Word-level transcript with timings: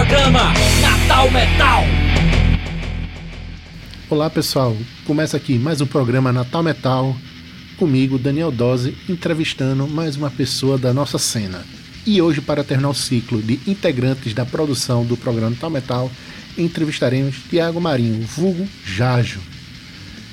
programa 0.00 0.54
Natal 0.80 1.30
Metal. 1.30 1.82
Olá 4.08 4.30
pessoal, 4.30 4.74
começa 5.04 5.36
aqui 5.36 5.58
mais 5.58 5.82
um 5.82 5.86
programa 5.86 6.32
Natal 6.32 6.62
Metal, 6.62 7.14
comigo, 7.76 8.18
Daniel 8.18 8.50
Dose, 8.50 8.96
entrevistando 9.10 9.86
mais 9.86 10.16
uma 10.16 10.30
pessoa 10.30 10.78
da 10.78 10.94
nossa 10.94 11.18
cena. 11.18 11.66
E 12.06 12.22
hoje, 12.22 12.40
para 12.40 12.64
terminar 12.64 12.88
o 12.88 12.94
ciclo 12.94 13.42
de 13.42 13.60
integrantes 13.66 14.32
da 14.32 14.46
produção 14.46 15.04
do 15.04 15.18
programa 15.18 15.50
Natal 15.50 15.68
Metal, 15.68 16.10
entrevistaremos 16.56 17.36
Tiago 17.50 17.78
Marinho, 17.78 18.22
vulgo 18.22 18.66
Jajo. 18.82 19.40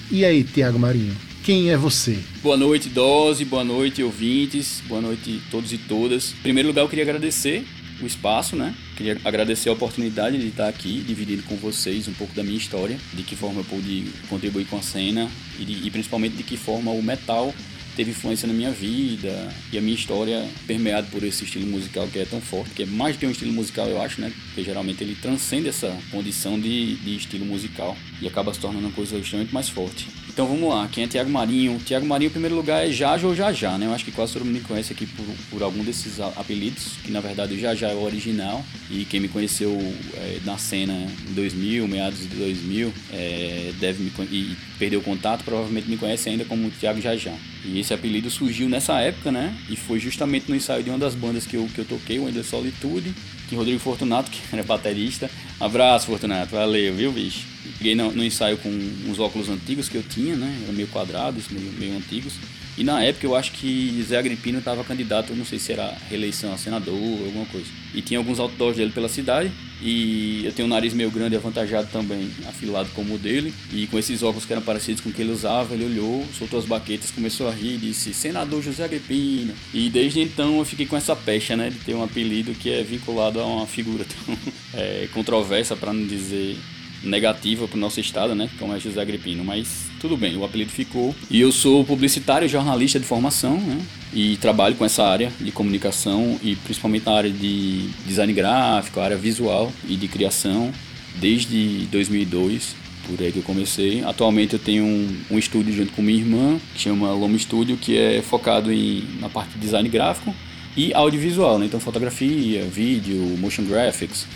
E 0.10 0.24
aí, 0.24 0.46
Tiago 0.46 0.80
Marinho, 0.80 1.14
quem 1.44 1.72
é 1.72 1.76
você? 1.76 2.18
Boa 2.42 2.56
noite, 2.56 2.88
Dose, 2.88 3.44
boa 3.44 3.66
noite, 3.66 4.02
ouvintes, 4.02 4.82
boa 4.88 5.02
noite 5.02 5.42
todos 5.52 5.74
e 5.74 5.78
todas. 5.78 6.34
Em 6.40 6.44
primeiro 6.44 6.70
lugar, 6.70 6.84
eu 6.84 6.90
queria 6.90 7.04
agradecer 7.04 7.66
o 8.02 8.06
espaço, 8.06 8.56
né? 8.56 8.74
Queria 8.96 9.18
agradecer 9.24 9.70
a 9.70 9.74
oportunidade 9.74 10.38
de 10.38 10.48
estar 10.48 10.68
aqui 10.68 11.04
dividindo 11.06 11.44
com 11.44 11.56
vocês 11.56 12.08
um 12.08 12.14
pouco 12.14 12.34
da 12.34 12.44
minha 12.44 12.58
história, 12.58 12.98
de 13.14 13.24
que 13.24 13.36
forma 13.36 13.62
eu 13.62 13.66
pude 13.66 14.06
contribuir 14.30 14.66
com 14.66 14.78
a 14.78 14.82
cena 14.82 15.30
e, 15.60 15.66
de, 15.66 15.88
e 15.88 15.92
principalmente 15.92 16.36
de 16.36 16.44
que 16.44 16.58
forma 16.58 16.92
o 16.92 17.02
metal 17.02 17.54
teve 17.98 18.12
influência 18.12 18.48
na 18.48 18.54
minha 18.54 18.70
vida 18.70 19.52
e 19.74 19.78
a 19.78 19.82
minha 19.82 19.96
história 19.96 20.48
permeada 20.68 21.08
por 21.12 21.24
esse 21.24 21.44
estilo 21.44 21.66
musical 21.66 22.08
que 22.08 22.20
é 22.20 22.26
tão 22.26 22.40
forte, 22.40 22.70
que 22.76 22.84
é 22.84 22.86
mais 22.86 23.16
do 23.16 23.20
que 23.20 23.26
um 23.26 23.32
estilo 23.32 23.52
musical, 23.52 23.88
eu 23.88 24.00
acho, 24.00 24.22
né? 24.22 24.32
Porque 24.46 24.64
geralmente 24.64 25.04
ele 25.04 25.16
transcende 25.16 25.68
essa 25.68 25.98
condição 26.12 26.60
de, 26.60 26.96
de 26.98 27.16
estilo 27.16 27.44
musical 27.44 27.98
e 28.22 28.28
acaba 28.28 28.54
se 28.54 28.60
tornando 28.60 28.86
uma 28.86 28.94
coisa 28.94 29.18
extremamente 29.18 29.52
mais 29.52 29.68
forte. 29.68 30.08
Então 30.38 30.46
vamos 30.46 30.70
lá, 30.70 30.88
quem 30.92 31.04
é 31.04 31.08
Tiago 31.08 31.32
Marinho? 31.32 31.80
Tiago 31.84 32.06
Marinho, 32.06 32.28
em 32.28 32.32
primeiro 32.32 32.56
lugar, 32.56 32.88
é 32.88 32.92
Jaja 32.92 33.26
ou 33.26 33.36
Jajá, 33.36 33.76
né? 33.76 33.88
Eu 33.88 33.94
acho 33.96 34.06
que 34.06 34.12
quase 34.12 34.34
todo 34.34 34.46
mundo 34.46 34.54
me 34.54 34.62
conhece 34.62 34.94
aqui 34.94 35.08
por, 35.08 35.26
por 35.50 35.64
algum 35.64 35.84
desses 35.84 36.20
apelidos, 36.20 36.92
que 37.04 37.10
na 37.10 37.20
verdade 37.20 37.56
o 37.56 37.60
Jajá 37.60 37.90
é 37.90 37.96
o 37.96 38.04
original. 38.04 38.64
E 38.92 39.04
quem 39.06 39.20
me 39.20 39.30
conheceu 39.30 39.76
é, 40.14 40.38
na 40.46 40.56
cena 40.60 40.94
em 40.94 41.34
2000, 41.34 41.88
meados 41.88 42.20
de 42.20 42.36
2000, 42.36 42.94
é, 43.14 43.72
deve 43.80 44.04
me 44.04 44.12
e 44.32 44.56
perdeu 44.78 45.02
contato, 45.02 45.44
provavelmente 45.44 45.90
me 45.90 45.98
conhece 45.98 46.30
ainda 46.30 46.46
como 46.46 46.70
Tiago 46.70 47.02
Jajá. 47.02 47.34
E 47.66 47.80
esse 47.80 47.92
apelido 47.92 48.30
surgiu 48.30 48.70
nessa 48.70 49.02
época, 49.02 49.32
né? 49.32 49.58
E 49.68 49.76
foi 49.76 50.00
justamente 50.00 50.48
no 50.50 50.56
ensaio 50.56 50.84
de 50.84 50.92
uma 50.92 51.00
das 51.00 51.16
bandas 51.16 51.48
que 51.48 51.58
eu, 51.58 51.68
que 51.74 51.80
eu 51.80 51.86
toquei, 51.86 52.20
o 52.20 52.30
Ender 52.30 52.44
Solitude, 52.44 53.12
que 53.50 53.56
Rodrigo 53.56 53.80
Fortunato, 53.80 54.30
que 54.30 54.40
era 54.54 54.62
baterista. 54.62 55.32
Abraço, 55.60 56.06
Fortunato, 56.06 56.52
valeu, 56.52 56.94
viu, 56.94 57.12
bicho? 57.12 57.57
Cheguei 57.78 57.96
no, 57.96 58.12
no, 58.12 58.24
ensaio 58.24 58.58
com 58.58 58.70
uns 58.70 59.20
óculos 59.20 59.50
antigos 59.50 59.90
que 59.90 59.96
eu 59.96 60.04
tinha, 60.04 60.36
né? 60.36 60.62
Eram 60.64 60.74
meio 60.74 60.88
quadrados, 60.88 61.48
meio, 61.50 61.72
meio 61.74 61.98
antigos. 61.98 62.34
E 62.78 62.84
na 62.84 63.02
época 63.02 63.26
eu 63.26 63.36
acho 63.36 63.54
que 63.54 64.06
Zé 64.08 64.20
Agripino 64.20 64.60
estava 64.60 64.84
candidato, 64.84 65.34
não 65.34 65.44
sei 65.44 65.58
se 65.58 65.72
era 65.74 65.98
reeleição 66.08 66.54
a 66.54 66.58
senador 66.60 66.94
ou 66.94 67.26
alguma 67.26 67.46
coisa. 67.48 67.66
E 67.92 68.04
tinha 68.04 68.20
alguns 68.20 68.40
outdoors 68.40 68.78
dele 68.78 68.92
pela 68.92 69.10
cidade. 69.10 69.52
E 69.82 70.46
eu 70.46 70.52
tenho 70.52 70.68
um 70.68 70.70
nariz 70.70 70.94
meio 70.94 71.10
grande 71.10 71.34
e 71.34 71.38
avantajado 71.38 71.88
também, 71.92 72.30
afilado 72.48 72.90
como 72.94 73.16
o 73.16 73.18
dele. 73.18 73.52
E 73.74 73.88
com 73.88 73.98
esses 73.98 74.22
óculos 74.22 74.46
que 74.46 74.54
eram 74.54 74.62
parecidos 74.62 75.02
com 75.02 75.10
o 75.10 75.14
que 75.14 75.24
ele 75.24 75.32
usava, 75.32 75.74
ele 75.74 75.86
olhou, 75.86 76.24
soltou 76.38 76.60
as 76.60 76.66
baquetas, 76.66 77.10
começou 77.10 77.48
a 77.48 77.52
rir 77.52 77.76
e 77.76 77.78
disse: 77.78 78.14
Senador 78.14 78.62
José 78.62 78.86
Agripino. 78.86 79.54
E 79.74 79.90
desde 79.90 80.20
então 80.22 80.60
eu 80.60 80.66
fiquei 80.66 80.86
com 80.86 80.96
essa 80.96 81.16
pecha, 81.16 81.56
né? 81.58 81.72
De 81.72 81.80
ter 81.80 81.96
um 81.96 82.04
apelido 82.04 82.54
que 82.54 82.70
é 82.70 82.84
vinculado 82.84 83.40
a 83.40 83.46
uma 83.46 83.66
figura 83.66 84.06
tão 84.06 84.38
é, 84.80 85.08
controversa, 85.14 85.76
para 85.76 85.92
não 85.92 86.06
dizer 86.06 86.56
negativa 87.04 87.68
para 87.68 87.78
o 87.78 87.80
nosso 87.80 88.00
estado, 88.00 88.34
né? 88.36 88.50
Como 88.60 88.76
é 88.76 88.80
José 88.80 89.02
Agripino, 89.02 89.44
mas 89.44 89.86
tudo 90.00 90.18
bem, 90.18 90.36
o 90.38 90.44
apelido 90.44 90.72
ficou. 90.72 91.16
E 91.30 91.40
eu 91.40 91.52
sou 91.52 91.84
publicitário 91.84 92.46
e 92.46 92.50
jornalista 92.50 93.00
de 93.00 93.06
formação, 93.06 93.60
né? 93.60 93.80
E 94.14 94.38
trabalho 94.38 94.76
com 94.76 94.86
essa 94.86 95.04
área 95.04 95.32
de 95.40 95.52
comunicação 95.52 96.40
e 96.42 96.56
principalmente 96.56 97.06
na 97.06 97.14
área 97.14 97.30
de 97.30 97.90
design 98.06 98.32
gráfico, 98.34 99.00
área 99.00 99.18
visual 99.18 99.72
e 99.88 99.96
de 99.96 100.08
criação 100.08 100.72
desde 101.20 101.88
2002 101.92 102.76
por 103.08 103.24
aí 103.24 103.32
que 103.32 103.40
eu 103.40 103.44
comecei. 103.44 104.04
Atualmente 104.04 104.54
eu 104.54 104.60
tenho 104.60 104.84
um, 104.84 105.18
um 105.32 105.40
estúdio 105.40 105.74
junto 105.74 105.94
com 105.94 106.02
minha 106.02 106.20
irmã, 106.20 106.60
que 106.74 106.82
chama 106.82 107.12
Loma 107.14 107.38
Studio, 107.38 107.78
que 107.78 107.98
é 107.98 108.22
focado 108.22 108.72
em, 108.72 109.04
na 109.20 109.30
parte 109.30 109.54
de 109.54 109.60
design 109.60 109.88
gráfico 109.88 110.36
e 110.76 110.94
audiovisual, 110.94 111.58
né? 111.58 111.66
Então 111.66 111.80
fotografia, 111.80 112.64
vídeo, 112.66 113.18
motion 113.40 113.64
graphics. 113.64 114.28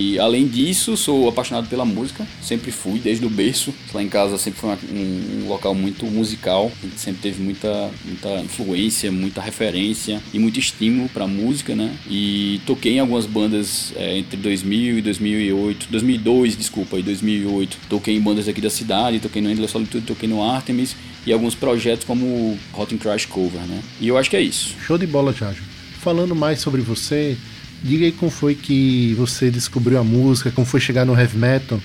E 0.00 0.18
além 0.18 0.48
disso, 0.48 0.96
sou 0.96 1.28
apaixonado 1.28 1.68
pela 1.68 1.84
música, 1.84 2.26
sempre 2.40 2.70
fui, 2.70 2.98
desde 2.98 3.26
o 3.26 3.28
berço. 3.28 3.74
Lá 3.92 4.02
em 4.02 4.08
casa 4.08 4.38
sempre 4.38 4.58
foi 4.58 4.70
um, 4.70 5.44
um 5.44 5.48
local 5.48 5.74
muito 5.74 6.06
musical, 6.06 6.72
a 6.82 6.86
gente 6.86 6.98
sempre 6.98 7.20
teve 7.20 7.42
muita, 7.42 7.90
muita 8.06 8.40
influência, 8.40 9.12
muita 9.12 9.42
referência 9.42 10.22
e 10.32 10.38
muito 10.38 10.58
estímulo 10.58 11.06
para 11.10 11.26
música, 11.26 11.74
né? 11.74 11.94
E 12.08 12.62
toquei 12.64 12.94
em 12.94 13.00
algumas 13.00 13.26
bandas 13.26 13.92
é, 13.94 14.16
entre 14.16 14.38
2000 14.38 15.00
e 15.00 15.02
2008, 15.02 15.88
2002, 15.90 16.56
desculpa, 16.56 16.98
e 16.98 17.02
2008. 17.02 17.76
Toquei 17.90 18.16
em 18.16 18.20
bandas 18.22 18.48
aqui 18.48 18.62
da 18.62 18.70
cidade, 18.70 19.20
toquei 19.20 19.42
no 19.42 19.50
Endless 19.50 19.70
Solitude, 19.70 20.06
toquei 20.06 20.26
no 20.26 20.42
Artemis 20.42 20.96
e 21.26 21.32
alguns 21.32 21.54
projetos 21.54 22.04
como 22.04 22.58
and 22.78 22.96
Crash 22.96 23.26
Cover, 23.26 23.60
né? 23.60 23.82
E 24.00 24.08
eu 24.08 24.16
acho 24.16 24.30
que 24.30 24.36
é 24.36 24.40
isso. 24.40 24.74
Show 24.80 24.96
de 24.96 25.06
bola, 25.06 25.34
Jádio. 25.34 25.62
Falando 26.00 26.34
mais 26.34 26.60
sobre 26.60 26.80
você, 26.80 27.36
Diga 27.82 28.04
aí 28.04 28.12
como 28.12 28.30
foi 28.30 28.54
que 28.54 29.14
você 29.14 29.50
descobriu 29.50 29.98
a 29.98 30.04
música, 30.04 30.50
como 30.50 30.66
foi 30.66 30.80
chegar 30.80 31.04
no 31.04 31.18
heavy 31.18 31.38
metal. 31.38 31.80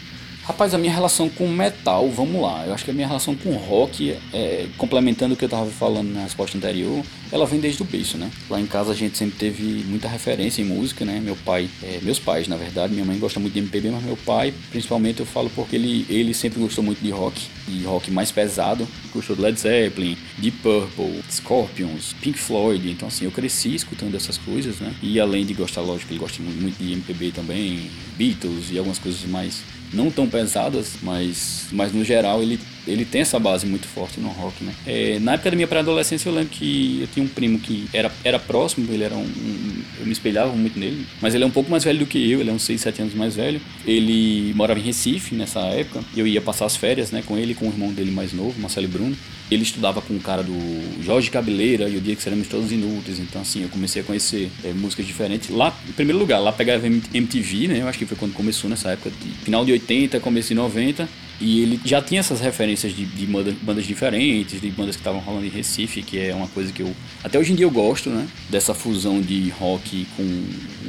Rapaz, 0.46 0.76
a 0.76 0.78
minha 0.78 0.94
relação 0.94 1.28
com 1.28 1.48
metal, 1.48 2.08
vamos 2.12 2.40
lá. 2.40 2.64
Eu 2.68 2.74
acho 2.76 2.86
que 2.86 2.92
a 2.92 2.94
minha 2.94 3.08
relação 3.08 3.34
com 3.36 3.56
rock, 3.56 4.16
é, 4.32 4.68
complementando 4.78 5.34
o 5.34 5.38
que 5.38 5.44
eu 5.44 5.48
estava 5.48 5.66
falando 5.72 6.14
na 6.14 6.22
resposta 6.22 6.56
anterior, 6.56 7.04
ela 7.32 7.48
vem 7.48 7.60
desde 7.60 7.82
o 7.82 7.86
berço, 7.86 8.16
né? 8.16 8.30
Lá 8.48 8.62
em 8.62 8.68
casa 8.68 8.92
a 8.92 8.96
gente 8.96 9.18
sempre 9.18 9.40
teve 9.40 9.64
muita 9.88 10.08
referência 10.08 10.62
em 10.62 10.66
música, 10.66 11.04
né? 11.04 11.20
Meu 11.20 11.36
pai, 11.36 11.68
é, 11.82 12.00
meus 12.04 12.20
pais, 12.20 12.48
na 12.48 12.56
verdade, 12.58 12.94
minha 12.94 13.04
mãe 13.04 13.18
gosta 13.18 13.40
muito 13.40 13.54
de 13.54 13.60
MPB, 13.60 13.90
mas 13.90 14.04
meu 14.04 14.16
pai, 14.18 14.54
principalmente, 14.70 15.20
eu 15.20 15.26
falo 15.26 15.50
porque 15.50 15.78
ele, 15.78 16.06
ele 16.08 16.32
sempre 16.32 16.60
gostou 16.60 16.84
muito 16.84 17.02
de 17.02 17.10
rock, 17.10 17.42
de 17.68 17.84
rock 17.84 18.12
mais 18.12 18.32
pesado. 18.32 18.88
Gostou 19.12 19.36
de 19.36 19.42
Led 19.42 19.60
Zeppelin, 19.60 20.16
Deep 20.38 20.58
Purple, 20.60 21.24
Scorpions, 21.28 22.14
Pink 22.22 22.38
Floyd. 22.38 22.88
Então, 22.88 23.08
assim, 23.08 23.26
eu 23.26 23.32
cresci 23.32 23.74
escutando 23.74 24.14
essas 24.14 24.38
coisas, 24.38 24.80
né? 24.80 24.94
E 25.02 25.20
além 25.20 25.44
de 25.44 25.56
gostar, 25.56 25.82
lógico, 25.82 26.14
ele 26.14 26.20
gosta 26.20 26.40
muito 26.44 26.78
de 26.78 26.94
MPB 26.94 27.32
também, 27.32 27.90
Beatles 28.16 28.70
e 28.72 28.78
algumas 28.78 29.00
coisas 29.00 29.24
mais 29.24 29.64
não 29.96 30.12
tão 30.12 30.28
pesadas, 30.28 30.98
mas, 31.02 31.68
mas 31.72 31.94
no 31.94 32.04
geral 32.04 32.42
ele, 32.42 32.60
ele 32.88 33.06
tem 33.06 33.22
essa 33.22 33.40
base 33.40 33.66
muito 33.66 33.88
forte 33.88 34.20
no 34.20 34.30
rock, 34.30 34.64
né? 34.64 34.74
É, 34.86 35.20
na 35.20 35.34
época 35.34 35.52
da 35.52 35.56
minha 35.56 35.68
pré-adolescência 35.68 36.30
eu 36.30 36.34
lembro 36.34 36.50
que 36.50 37.00
eu 37.02 37.08
tinha 37.08 37.26
um 37.26 37.28
primo 37.28 37.60
que 37.60 37.88
era, 37.94 38.12
era 38.24 38.40
próximo, 38.40 38.92
ele 38.92 39.04
era 39.04 39.16
um, 39.16 39.24
um, 39.24 39.84
eu 40.00 40.06
me 40.06 40.12
espelhava 40.12 40.54
muito 40.56 40.80
nele, 40.80 41.06
mas 41.22 41.34
ele 41.34 41.44
é 41.44 41.48
um 41.48 41.52
pouco 41.52 41.70
mais 41.70 41.84
velho 41.84 42.00
do 42.00 42.06
que 42.06 42.32
eu, 42.32 42.40
ele 42.40 42.50
é 42.50 42.54
uns 42.54 42.64
6, 42.64 42.82
7 42.82 43.02
anos 43.02 43.14
mais 43.14 43.36
velho. 43.36 43.60
Ele 43.86 44.54
morava 44.56 44.80
em 44.80 44.84
Recife 44.84 45.36
nessa 45.36 45.60
época, 45.62 46.04
eu 46.16 46.28
ia 46.28 46.42
passar 46.42 46.66
as 46.66 46.76
férias, 46.76 47.12
né, 47.12 47.24
com 47.26 47.38
ele 47.38 47.52
e 47.52 47.56
com 47.56 47.66
o 47.66 47.70
irmão 47.70 47.92
dele 47.92 48.12
mais 48.12 48.34
novo, 48.34 48.60
Marcelo 48.60 48.88
Bruno. 48.88 49.16
Ele 49.50 49.62
estudava 49.62 50.02
com 50.02 50.14
um 50.14 50.20
cara 50.20 50.42
do 50.42 51.04
Jorge 51.04 51.30
Cabeleira 51.30 51.88
e 51.88 51.98
o 51.98 52.02
dia 52.02 52.16
que 52.16 52.24
seremos 52.24 52.48
todos 52.48 52.72
inúteis. 52.72 53.20
Então, 53.20 53.44
assim, 53.44 53.62
eu 53.62 53.70
comecei 53.70 54.02
a 54.02 54.06
conhecer 54.06 54.50
é, 54.64 54.74
músicas 54.74 55.06
diferentes. 55.06 55.50
Lá, 55.50 55.72
em 55.88 55.92
primeiro 55.92 56.18
lugar, 56.18 56.40
lá 56.40 56.52
pegava 56.52 56.88
MTV, 56.88 57.68
né? 57.68 57.82
Eu 57.82 57.88
acho 57.88 58.00
que 58.00 58.08
foi 58.08 58.18
quando 58.18 58.34
começou 58.34 58.68
nessa 58.68 58.90
época, 58.90 59.12
de 59.12 59.30
final 59.44 59.64
de 59.64 59.72
80, 59.72 60.20
começo 60.20 60.48
de 60.50 60.56
90. 60.56 61.08
E 61.40 61.62
ele 61.62 61.80
já 61.84 62.02
tinha 62.02 62.20
essas 62.20 62.40
referências 62.40 62.96
de, 62.96 63.06
de 63.06 63.26
bandas 63.26 63.86
diferentes, 63.86 64.62
de 64.62 64.70
bandas 64.70 64.96
que 64.96 65.02
estavam 65.02 65.20
rolando 65.20 65.46
em 65.46 65.50
Recife, 65.50 66.02
que 66.02 66.18
é 66.20 66.34
uma 66.34 66.48
coisa 66.48 66.72
que 66.72 66.82
eu. 66.82 66.96
Até 67.24 67.38
hoje 67.38 67.52
em 67.52 67.56
dia 67.56 67.66
eu 67.66 67.72
gosto, 67.72 68.10
né? 68.10 68.28
Dessa 68.50 68.74
fusão 68.74 69.22
de 69.22 69.50
rock 69.50 70.08
com 70.16 70.24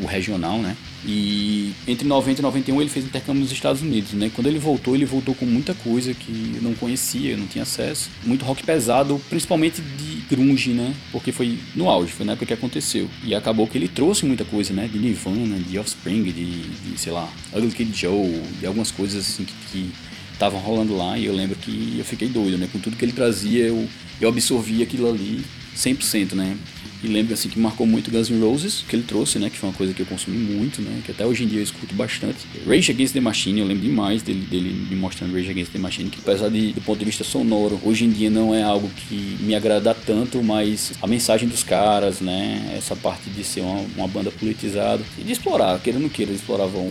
o 0.03 0.07
regional, 0.07 0.59
né? 0.59 0.77
E 1.05 1.73
entre 1.87 2.07
90 2.07 2.41
e 2.41 2.43
91 2.43 2.81
ele 2.81 2.91
fez 2.91 3.05
intercâmbio 3.05 3.43
nos 3.43 3.53
Estados 3.53 3.81
Unidos, 3.81 4.13
né? 4.13 4.31
Quando 4.35 4.49
ele 4.49 4.59
voltou, 4.59 4.95
ele 4.95 5.05
voltou 5.05 5.35
com 5.35 5.47
muita 5.47 5.73
coisa 5.75 6.13
que 6.13 6.55
eu 6.57 6.63
não 6.63 6.75
conhecia, 6.75 7.33
eu 7.33 7.39
não 7.39 7.47
tinha 7.47 7.63
acesso. 7.63 8.11
Muito 8.25 8.45
rock 8.45 8.65
pesado, 8.65 9.21
principalmente 9.29 9.81
de 9.81 10.17
grunge, 10.29 10.71
né? 10.71 10.95
Porque 11.13 11.31
foi 11.31 11.59
no 11.75 11.89
auge, 11.89 12.13
foi 12.13 12.27
na 12.27 12.33
época 12.33 12.47
que 12.47 12.53
aconteceu. 12.53 13.09
E 13.25 13.35
acabou 13.35 13.67
que 13.67 13.79
ele 13.79 13.89
trouxe 13.89 14.27
muita 14.27 14.45
coisa, 14.45 14.73
né? 14.73 14.89
De 14.93 14.99
Nirvana, 14.99 15.59
de 15.59 15.79
Offspring, 15.79 16.25
de, 16.25 16.33
de 16.33 16.99
sei 16.99 17.13
lá, 17.13 17.29
Ugly 17.53 17.71
Kid 17.71 17.97
Joe, 17.97 18.43
de 18.59 18.67
algumas 18.67 18.91
coisas 18.91 19.29
assim 19.29 19.45
que, 19.45 19.55
que 19.71 19.91
estavam 20.37 20.61
rolando 20.61 20.95
lá 20.95 21.19
e 21.19 21.25
eu 21.25 21.35
lembro 21.35 21.57
que 21.57 21.97
eu 21.99 22.05
fiquei 22.05 22.29
doido, 22.29 22.59
né? 22.59 22.69
Com 22.71 22.79
tudo 22.79 22.97
que 22.97 23.05
ele 23.05 23.13
trazia, 23.13 23.65
eu, 23.65 23.89
eu 24.21 24.29
absorvi 24.29 24.83
aquilo 24.83 25.09
ali 25.09 25.43
100%, 25.75 26.35
né? 26.35 26.57
E 27.03 27.09
lembro 27.09 27.35
assim 27.35 27.49
que 27.49 27.59
marcou 27.59 27.87
muito 27.87 28.11
Guns 28.11 28.31
N' 28.31 28.41
Roses, 28.41 28.85
que 28.89 28.97
ele 28.97 29.03
trouxe, 29.03 29.39
né? 29.39 29.51
Que 29.51 29.57
foi 29.57 29.69
uma 29.69 29.75
coisa 29.75 29.93
que 29.93 30.01
eu 30.01 30.07
consumi 30.07 30.39
muito, 30.39 30.81
né? 30.81 31.01
Que 31.05 31.11
até 31.11 31.27
hoje 31.27 31.45
em 31.45 31.47
dia 31.47 31.59
eu 31.59 31.65
escuto 31.65 31.95
bastante. 31.95 32.47
Rage 32.67 32.91
Against 32.91 33.13
the 33.13 33.21
Machine, 33.21 33.61
eu 33.61 33.67
lembro 33.67 33.83
demais 33.83 34.23
dele, 34.23 34.41
dele 34.41 34.87
me 34.91 34.97
mostrando 34.97 35.35
Rage 35.35 35.51
Against 35.51 35.73
the 35.73 35.79
Machine, 35.79 36.11
que 36.11 36.19
apesar 36.21 36.49
de, 36.49 36.73
do 36.73 36.81
ponto 36.81 36.99
de 36.99 37.05
vista 37.05 37.25
sonoro, 37.25 37.81
hoje 37.85 38.05
em 38.05 38.11
dia 38.11 38.31
não 38.31 38.55
é 38.55 38.63
algo 38.63 38.89
que 38.89 39.37
me 39.41 39.55
agrada 39.55 39.95
tanto, 39.95 40.43
mas 40.43 40.93
a 41.01 41.07
mensagem 41.07 41.49
dos 41.49 41.63
caras, 41.63 42.21
né? 42.21 42.75
Essa 42.77 42.97
parte 42.97 43.29
de 43.31 43.45
ser 43.45 43.61
uma, 43.61 43.85
uma 43.97 44.09
banda 44.09 44.31
politizada 44.31 45.03
e 45.19 45.23
de 45.23 45.33
explorar, 45.33 45.79
queira 45.81 45.99
ou 45.99 46.03
não 46.03 46.09
queira, 46.09 46.31
eles 46.31 46.41
exploravam 46.41 46.91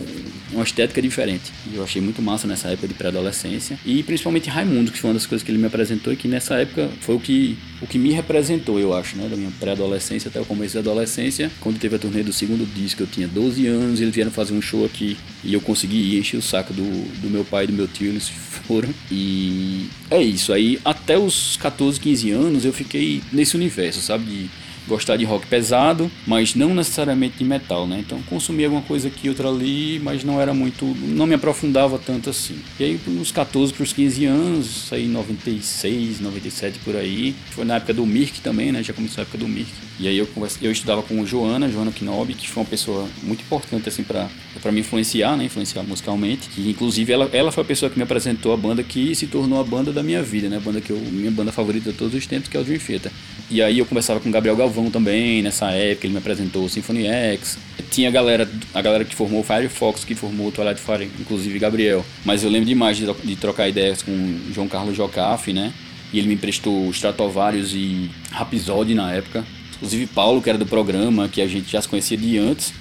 uma 0.52 0.64
estética 0.64 1.02
diferente. 1.02 1.52
E 1.72 1.76
eu 1.76 1.84
achei 1.84 2.00
muito 2.00 2.22
massa 2.22 2.46
nessa 2.46 2.68
época 2.68 2.88
de 2.88 2.94
pré-adolescência. 2.94 3.78
E 3.84 4.02
principalmente 4.02 4.48
Raimundo, 4.48 4.92
que 4.92 4.98
foi 4.98 5.10
uma 5.10 5.14
das 5.14 5.26
coisas 5.26 5.44
que 5.44 5.50
ele 5.50 5.58
me 5.58 5.66
apresentou 5.66 6.12
e 6.12 6.16
que 6.16 6.28
nessa 6.28 6.56
época 6.56 6.88
foi 7.00 7.14
o 7.14 7.20
que, 7.20 7.56
o 7.80 7.86
que 7.86 7.98
me 7.98 8.12
representou, 8.12 8.78
eu 8.78 8.94
acho, 8.94 9.16
né? 9.16 9.28
Da 9.28 9.36
minha 9.36 9.50
pré-adolescência 9.58 9.96
adolescência 10.06 10.28
até 10.28 10.40
o 10.40 10.44
começo 10.44 10.74
da 10.74 10.80
adolescência. 10.80 11.50
Quando 11.60 11.78
teve 11.78 11.96
a 11.96 11.98
turnê 11.98 12.22
do 12.22 12.32
segundo 12.32 12.66
disco, 12.74 13.02
eu 13.02 13.06
tinha 13.06 13.26
12 13.26 13.66
anos, 13.66 14.00
eles 14.00 14.14
vieram 14.14 14.30
fazer 14.30 14.54
um 14.54 14.62
show 14.62 14.84
aqui 14.84 15.16
e 15.42 15.52
eu 15.54 15.60
consegui 15.60 16.18
encher 16.18 16.36
o 16.36 16.42
saco 16.42 16.72
do, 16.72 16.82
do 17.20 17.30
meu 17.30 17.44
pai 17.44 17.64
e 17.64 17.66
do 17.68 17.72
meu 17.72 17.88
tio, 17.88 18.08
eles 18.08 18.28
foram. 18.66 18.88
E 19.10 19.88
é 20.10 20.22
isso. 20.22 20.52
Aí 20.52 20.78
até 20.84 21.18
os 21.18 21.56
14, 21.56 21.98
15 21.98 22.30
anos 22.30 22.64
eu 22.64 22.72
fiquei 22.72 23.22
nesse 23.32 23.56
universo, 23.56 24.00
sabe? 24.00 24.24
De 24.24 24.50
gostar 24.86 25.16
de 25.16 25.24
rock 25.24 25.46
pesado, 25.46 26.10
mas 26.26 26.54
não 26.54 26.74
necessariamente 26.74 27.38
de 27.38 27.44
metal, 27.44 27.86
né? 27.86 27.98
Então 28.00 28.20
consumia 28.22 28.66
alguma 28.66 28.82
coisa 28.82 29.08
aqui, 29.08 29.28
outra 29.28 29.48
ali, 29.48 30.00
mas 30.02 30.24
não 30.24 30.40
era 30.40 30.54
muito, 30.54 30.84
não 30.84 31.26
me 31.26 31.34
aprofundava 31.34 31.98
tanto 31.98 32.30
assim. 32.30 32.58
E 32.78 32.84
aí 32.84 33.00
nos 33.06 33.32
14 33.32 33.72
para 33.72 33.82
os 33.82 33.92
15 33.92 34.24
anos, 34.24 34.92
aí 34.92 35.06
96, 35.08 36.20
97 36.20 36.78
por 36.80 36.96
aí, 36.96 37.34
foi 37.50 37.64
na 37.64 37.76
época 37.76 37.94
do 37.94 38.06
Mirk 38.06 38.40
também, 38.40 38.72
né? 38.72 38.82
Já 38.82 38.92
começou 38.92 39.20
a 39.20 39.22
época 39.22 39.38
do 39.38 39.48
Mirk. 39.48 39.70
E 39.98 40.06
aí 40.06 40.18
eu 40.18 40.28
eu 40.60 40.70
estudava 40.70 41.02
com 41.02 41.24
Joana, 41.24 41.68
Joana 41.68 41.92
Knob, 42.00 42.34
que 42.34 42.48
foi 42.48 42.62
uma 42.62 42.68
pessoa 42.68 43.08
muito 43.22 43.40
importante 43.42 43.88
assim 43.88 44.02
para 44.02 44.28
para 44.60 44.72
me 44.72 44.80
influenciar, 44.80 45.36
né? 45.36 45.44
Influenciar 45.44 45.82
musicalmente. 45.82 46.48
E 46.56 46.70
inclusive 46.70 47.12
ela, 47.12 47.28
ela 47.32 47.52
foi 47.52 47.62
a 47.62 47.66
pessoa 47.66 47.90
que 47.90 47.96
me 47.96 48.02
apresentou 48.02 48.52
a 48.52 48.56
banda 48.56 48.82
que 48.82 49.14
se 49.14 49.26
tornou 49.26 49.60
a 49.60 49.64
banda 49.64 49.92
da 49.92 50.02
minha 50.02 50.22
vida, 50.22 50.48
né? 50.48 50.56
A 50.56 50.60
banda 50.60 50.80
que 50.80 50.90
eu, 50.90 50.98
minha 50.98 51.30
banda 51.30 51.52
favorita 51.52 51.92
de 51.92 51.96
todos 51.96 52.14
os 52.14 52.26
tempos, 52.26 52.48
que 52.48 52.56
é 52.56 52.60
o 52.60 52.64
Dream 52.64 52.80
Theater. 52.80 53.12
E 53.48 53.62
aí 53.62 53.78
eu 53.78 53.86
conversava 53.86 54.18
com 54.18 54.28
o 54.28 54.32
Gabriel 54.32 54.56
Galvão 54.56 54.90
também, 54.90 55.40
nessa 55.40 55.70
época, 55.70 56.06
ele 56.06 56.14
me 56.14 56.18
apresentou 56.18 56.64
o 56.64 56.68
Symphony 56.68 57.06
X. 57.06 57.56
Tinha 57.90 58.08
a 58.08 58.12
galera, 58.12 58.48
a 58.74 58.82
galera 58.82 59.04
que 59.04 59.14
formou 59.14 59.40
o 59.40 59.44
Firefox, 59.44 60.04
que 60.04 60.16
formou 60.16 60.48
o 60.48 60.52
Twilight 60.52 60.80
Fire, 60.80 61.08
inclusive 61.20 61.56
Gabriel. 61.58 62.04
Mas 62.24 62.42
eu 62.42 62.50
lembro 62.50 62.66
demais 62.66 62.96
de, 62.96 63.06
de 63.06 63.36
trocar 63.36 63.68
ideias 63.68 64.02
com 64.02 64.10
o 64.10 64.52
João 64.52 64.66
Carlos 64.66 64.96
Jocafe, 64.96 65.52
né? 65.52 65.72
E 66.12 66.18
ele 66.18 66.26
me 66.26 66.34
emprestou 66.34 66.90
Stratovarius 66.90 67.72
e 67.72 68.10
Rhapsody 68.32 68.94
na 68.94 69.12
época. 69.12 69.44
Inclusive 69.76 70.06
Paulo, 70.08 70.42
que 70.42 70.48
era 70.48 70.58
do 70.58 70.66
programa, 70.66 71.28
que 71.28 71.40
a 71.40 71.46
gente 71.46 71.70
já 71.70 71.80
se 71.80 71.88
conhecia 71.88 72.16
de 72.16 72.36
antes. 72.38 72.72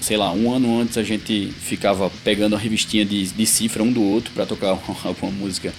Sei 0.00 0.16
lá, 0.16 0.32
um 0.32 0.52
ano 0.52 0.80
antes 0.80 0.96
a 0.96 1.02
gente 1.02 1.52
ficava 1.60 2.10
pegando 2.22 2.56
a 2.56 2.58
revistinha 2.58 3.04
de, 3.04 3.26
de 3.26 3.46
cifra 3.46 3.82
um 3.82 3.92
do 3.92 4.02
outro 4.02 4.32
para 4.32 4.46
tocar 4.46 4.78
alguma 5.04 5.32
música 5.32 5.72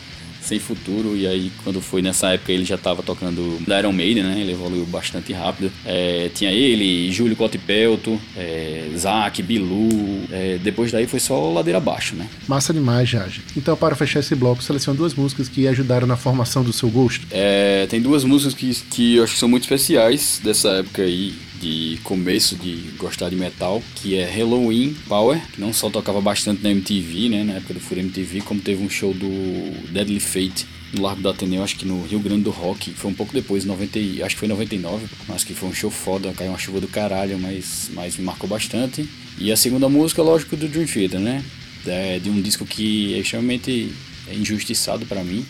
sem 0.46 0.60
futuro. 0.60 1.16
E 1.16 1.28
aí, 1.28 1.52
quando 1.64 1.82
foi 1.82 2.02
nessa 2.02 2.30
época, 2.30 2.52
ele 2.52 2.66
já 2.66 2.76
estava 2.76 3.04
tocando 3.04 3.60
da 3.66 3.80
Iron 3.80 3.92
Maiden, 3.92 4.24
né? 4.24 4.40
Ele 4.40 4.52
evoluiu 4.52 4.86
bastante 4.86 5.34
rápido. 5.34 5.72
É, 5.86 6.30
tinha 6.34 6.52
ele, 6.52 7.12
Júlio 7.12 7.36
Cotipelto, 7.36 8.20
é, 8.36 8.90
Zac, 8.98 9.42
Bilu. 9.42 9.90
É, 10.32 10.58
depois 10.62 10.92
daí 10.92 11.08
foi 11.08 11.20
só 11.20 11.52
ladeira 11.52 11.78
abaixo, 11.78 12.16
né? 12.16 12.28
Massa 12.48 12.74
demais, 12.74 13.10
Jage. 13.10 13.42
Então, 13.56 13.76
para 13.76 13.96
fechar 13.96 14.20
esse 14.20 14.36
bloco, 14.36 14.64
seleciona 14.64 14.98
duas 14.98 15.14
músicas 15.14 15.50
que 15.50 15.68
ajudaram 15.68 16.08
na 16.08 16.18
formação 16.18 16.64
do 16.64 16.74
seu 16.74 16.90
gosto. 16.90 17.28
É, 17.32 17.88
tem 17.88 18.02
duas 18.02 18.24
músicas 18.24 18.54
que, 18.54 18.74
que 18.90 19.16
eu 19.16 19.24
acho 19.24 19.34
que 19.34 19.40
são 19.40 19.50
muito 19.50 19.64
especiais 19.64 20.40
dessa 20.44 20.70
época 20.70 21.02
aí 21.02 21.34
de 21.60 22.00
começo 22.04 22.56
de 22.56 22.92
gostar 22.98 23.30
de 23.30 23.36
metal, 23.36 23.82
que 23.96 24.16
é 24.16 24.26
Halloween 24.26 24.96
Power, 25.08 25.42
que 25.52 25.60
não 25.60 25.74
só 25.74 25.90
tocava 25.90 26.22
bastante 26.22 26.62
na 26.64 26.72
MTV, 26.72 27.30
né, 27.30 27.44
na 27.44 27.54
época 27.54 27.74
do 27.74 27.80
Fúria 27.80 28.02
MTV, 28.02 28.42
como 28.42 28.62
teve 28.62 28.84
um 28.84 28.90
show 28.90 29.14
do 29.14 29.92
Deadly 29.92 30.20
Fate 30.20 30.66
no 30.94 31.02
Largo 31.02 31.22
do 31.22 31.30
Ateneu, 31.30 31.64
acho 31.64 31.76
que 31.76 31.86
no 31.86 32.04
Rio 32.06 32.20
Grande 32.20 32.44
do 32.44 32.52
Rock, 32.52 32.92
foi 32.92 33.12
um 33.12 33.14
pouco 33.14 33.34
depois, 33.34 33.66
90, 33.66 34.00
acho 34.24 34.36
que 34.36 34.40
foi 34.40 34.48
99, 34.48 35.08
mas 35.28 35.44
que 35.44 35.54
foi 35.54 35.70
um 35.70 35.74
show 35.74 35.92
foda, 35.92 36.32
caiu 36.34 36.52
uma 36.52 36.58
chuva 36.58 36.80
do 36.80 36.88
caralho, 36.88 37.38
mas, 37.38 37.90
mas 37.94 38.18
me 38.18 38.24
marcou 38.24 38.50
bastante. 38.50 39.08
E 39.38 39.52
a 39.52 39.58
segunda 39.58 39.90
música, 39.90 40.22
lógico, 40.22 40.56
do 40.56 40.68
Dream 40.68 40.88
Theater, 40.88 41.20
né, 41.20 41.44
é 41.86 42.20
de 42.20 42.30
um 42.30 42.42
disco 42.42 42.66
que 42.66 43.14
é 43.14 43.20
extremamente 43.20 43.92
injustiçado 44.32 45.06
para 45.06 45.24
mim, 45.24 45.46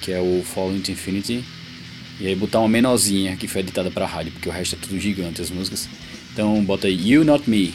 que 0.00 0.12
é 0.12 0.20
o 0.20 0.42
Falling 0.42 0.78
into 0.78 0.90
Infinity, 0.90 1.44
e 2.20 2.26
aí 2.26 2.34
botar 2.34 2.60
uma 2.60 2.68
menorzinha 2.68 3.36
que 3.36 3.48
foi 3.48 3.62
editada 3.62 3.90
pra 3.90 4.06
rádio, 4.06 4.32
porque 4.32 4.48
o 4.48 4.52
resto 4.52 4.76
é 4.76 4.78
tudo 4.78 4.98
gigante 4.98 5.40
as 5.40 5.50
músicas. 5.50 5.88
Então 6.32 6.62
bota 6.62 6.86
aí 6.86 7.10
You 7.10 7.24
Not 7.24 7.48
Me. 7.48 7.72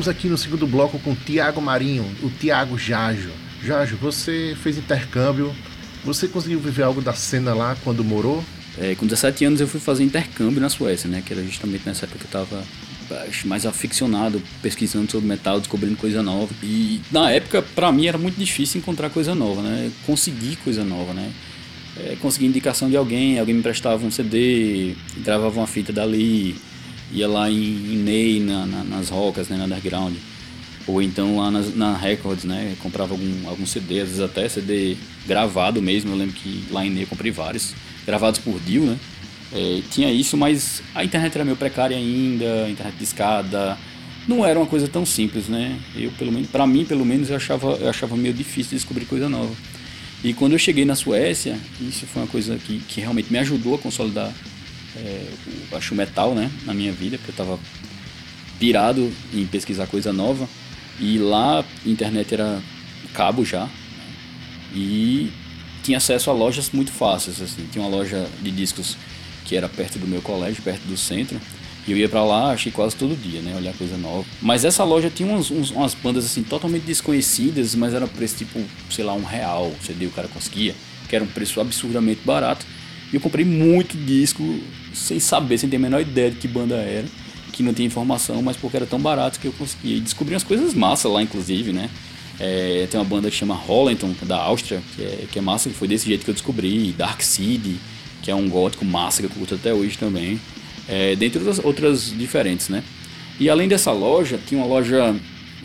Voltamos 0.00 0.08
aqui 0.08 0.28
no 0.28 0.38
segundo 0.38 0.66
bloco 0.66 0.98
com 1.00 1.12
o 1.12 1.14
Tiago 1.14 1.60
Marinho, 1.60 2.06
o 2.22 2.30
Tiago 2.30 2.78
Jajo. 2.78 3.28
Jajo, 3.62 3.98
você 3.98 4.56
fez 4.62 4.78
intercâmbio, 4.78 5.54
você 6.02 6.26
conseguiu 6.26 6.58
viver 6.58 6.84
algo 6.84 7.02
da 7.02 7.12
cena 7.12 7.52
lá 7.52 7.76
quando 7.84 8.02
morou? 8.02 8.42
É, 8.78 8.94
com 8.94 9.06
17 9.06 9.44
anos 9.44 9.60
eu 9.60 9.68
fui 9.68 9.78
fazer 9.78 10.02
intercâmbio 10.02 10.58
na 10.58 10.70
Suécia, 10.70 11.06
né? 11.06 11.22
Que 11.24 11.34
era 11.34 11.42
justamente 11.42 11.82
nessa 11.84 12.06
época 12.06 12.20
que 12.20 12.24
eu 12.24 12.30
tava 12.30 12.64
mais 13.44 13.66
aficionado, 13.66 14.40
pesquisando 14.62 15.10
sobre 15.10 15.28
metal, 15.28 15.60
descobrindo 15.60 15.96
coisa 15.96 16.22
nova. 16.22 16.48
E 16.62 17.02
na 17.12 17.30
época, 17.30 17.60
para 17.60 17.92
mim, 17.92 18.06
era 18.06 18.16
muito 18.16 18.38
difícil 18.38 18.80
encontrar 18.80 19.10
coisa 19.10 19.34
nova, 19.34 19.60
né? 19.60 19.90
Conseguir 20.06 20.56
coisa 20.64 20.82
nova, 20.82 21.12
né? 21.12 21.30
É, 21.98 22.16
conseguir 22.22 22.46
indicação 22.46 22.88
de 22.88 22.96
alguém, 22.96 23.38
alguém 23.38 23.54
me 23.54 23.62
prestava 23.62 24.06
um 24.06 24.10
CD, 24.10 24.94
gravava 25.18 25.60
uma 25.60 25.66
fita 25.66 25.92
dali, 25.92 26.56
ia 27.12 27.28
lá 27.28 27.50
em, 27.50 27.54
em 27.54 27.96
Ney, 27.96 28.40
na, 28.40 28.66
na, 28.66 28.84
nas 28.84 29.08
rocas, 29.08 29.48
né, 29.48 29.56
na 29.56 29.64
underground. 29.64 30.14
Ou 30.86 31.02
então 31.02 31.36
lá 31.36 31.50
nas, 31.50 31.74
na 31.74 31.96
Records, 31.96 32.44
né, 32.44 32.74
comprava 32.80 33.12
algum, 33.12 33.48
algum 33.48 33.66
CD, 33.66 34.00
às 34.00 34.08
vezes 34.08 34.20
até 34.20 34.48
CD 34.48 34.96
gravado 35.26 35.80
mesmo, 35.80 36.12
eu 36.12 36.16
lembro 36.16 36.34
que 36.34 36.64
lá 36.70 36.84
em 36.84 36.90
Ney 36.90 37.04
eu 37.04 37.06
comprei 37.06 37.30
vários, 37.30 37.74
gravados 38.06 38.40
por 38.40 38.58
Dio, 38.60 38.84
né. 38.84 38.96
É, 39.52 39.80
tinha 39.90 40.10
isso, 40.12 40.36
mas 40.36 40.82
a 40.94 41.04
internet 41.04 41.34
era 41.34 41.44
meio 41.44 41.56
precária 41.56 41.96
ainda, 41.96 42.64
a 42.66 42.70
internet 42.70 42.94
de 42.96 43.06
não 44.28 44.44
era 44.44 44.58
uma 44.58 44.66
coisa 44.66 44.86
tão 44.86 45.04
simples, 45.04 45.48
né. 45.48 45.76
Eu, 45.96 46.10
pelo 46.12 46.30
menos, 46.30 46.48
pra 46.48 46.66
mim, 46.66 46.84
pelo 46.84 47.04
menos, 47.04 47.30
eu 47.30 47.36
achava, 47.36 47.72
eu 47.80 47.88
achava 47.88 48.16
meio 48.16 48.32
difícil 48.32 48.76
descobrir 48.76 49.04
coisa 49.04 49.28
nova. 49.28 49.52
E 50.22 50.32
quando 50.34 50.52
eu 50.52 50.58
cheguei 50.58 50.84
na 50.84 50.94
Suécia, 50.94 51.58
isso 51.80 52.06
foi 52.06 52.22
uma 52.22 52.28
coisa 52.28 52.56
que, 52.56 52.78
que 52.80 53.00
realmente 53.00 53.32
me 53.32 53.38
ajudou 53.38 53.74
a 53.74 53.78
consolidar 53.78 54.32
é, 55.04 55.26
o, 55.72 55.76
acho 55.76 55.94
metal, 55.94 56.34
né, 56.34 56.50
na 56.64 56.74
minha 56.74 56.92
vida, 56.92 57.16
porque 57.16 57.30
eu 57.30 57.44
estava 57.44 57.58
pirado 58.58 59.10
em 59.32 59.46
pesquisar 59.46 59.86
coisa 59.86 60.12
nova. 60.12 60.48
E 61.00 61.18
lá 61.18 61.60
a 61.60 61.88
internet 61.88 62.34
era 62.34 62.60
cabo 63.14 63.44
já. 63.44 63.68
E 64.74 65.30
tinha 65.82 65.98
acesso 65.98 66.30
a 66.30 66.32
lojas 66.32 66.70
muito 66.70 66.92
fáceis, 66.92 67.40
assim. 67.40 67.66
Tinha 67.72 67.82
uma 67.82 67.90
loja 67.90 68.28
de 68.42 68.50
discos 68.50 68.96
que 69.46 69.56
era 69.56 69.68
perto 69.68 69.98
do 69.98 70.06
meu 70.06 70.20
colégio, 70.20 70.62
perto 70.62 70.82
do 70.82 70.96
centro. 70.96 71.40
E 71.88 71.92
eu 71.92 71.96
ia 71.96 72.08
para 72.08 72.22
lá, 72.22 72.52
achei 72.52 72.70
quase 72.70 72.94
todo 72.94 73.16
dia, 73.16 73.40
né? 73.40 73.56
Olhar 73.56 73.74
coisa 73.74 73.96
nova. 73.96 74.24
Mas 74.42 74.64
essa 74.64 74.84
loja 74.84 75.10
tinha 75.10 75.32
uns, 75.32 75.50
uns, 75.50 75.70
umas 75.70 75.94
bandas 75.94 76.26
assim 76.26 76.42
totalmente 76.42 76.82
desconhecidas, 76.82 77.74
mas 77.74 77.94
era 77.94 78.06
preço 78.06 78.36
tipo, 78.36 78.62
sei 78.90 79.04
lá, 79.04 79.14
um 79.14 79.24
real. 79.24 79.72
CD 79.82 80.06
o 80.06 80.10
cara 80.10 80.28
conseguia, 80.28 80.74
que 81.08 81.16
era 81.16 81.24
um 81.24 81.28
preço 81.28 81.60
absurdamente 81.60 82.20
barato. 82.24 82.66
E 83.10 83.16
eu 83.16 83.20
comprei 83.20 83.44
muito 83.44 83.96
disco 83.96 84.60
sem 84.92 85.20
saber, 85.20 85.58
sem 85.58 85.68
ter 85.68 85.76
a 85.76 85.78
menor 85.78 86.00
ideia 86.00 86.30
de 86.30 86.36
que 86.36 86.48
banda 86.48 86.76
era, 86.76 87.06
que 87.52 87.62
não 87.62 87.74
tinha 87.74 87.86
informação, 87.86 88.42
mas 88.42 88.56
porque 88.56 88.76
era 88.76 88.86
tão 88.86 89.00
barato 89.00 89.38
que 89.38 89.46
eu 89.46 89.52
conseguia. 89.52 89.96
E 89.96 90.00
descobri 90.00 90.34
umas 90.34 90.44
coisas 90.44 90.74
massas 90.74 91.10
lá, 91.10 91.22
inclusive, 91.22 91.72
né? 91.72 91.90
É, 92.38 92.88
tem 92.90 92.98
uma 92.98 93.04
banda 93.04 93.30
que 93.30 93.36
chama 93.36 93.54
Hollenton, 93.54 94.14
da 94.22 94.38
Áustria, 94.38 94.80
que 94.96 95.02
é, 95.02 95.26
que 95.30 95.38
é 95.38 95.42
massa, 95.42 95.68
que 95.68 95.74
foi 95.74 95.86
desse 95.86 96.06
jeito 96.06 96.24
que 96.24 96.30
eu 96.30 96.34
descobri. 96.34 96.92
Dark 96.92 97.20
Seed, 97.20 97.76
que 98.22 98.30
é 98.30 98.34
um 98.34 98.48
gótico 98.48 98.84
massa 98.84 99.20
que 99.20 99.26
eu 99.26 99.30
curto 99.30 99.54
até 99.54 99.74
hoje 99.74 99.98
também. 99.98 100.40
É, 100.88 101.14
dentre 101.16 101.38
outras, 101.38 101.64
outras 101.64 102.14
diferentes, 102.16 102.68
né? 102.68 102.82
E 103.38 103.48
além 103.48 103.68
dessa 103.68 103.92
loja, 103.92 104.38
tinha 104.46 104.60
uma 104.60 104.66
loja, 104.66 105.14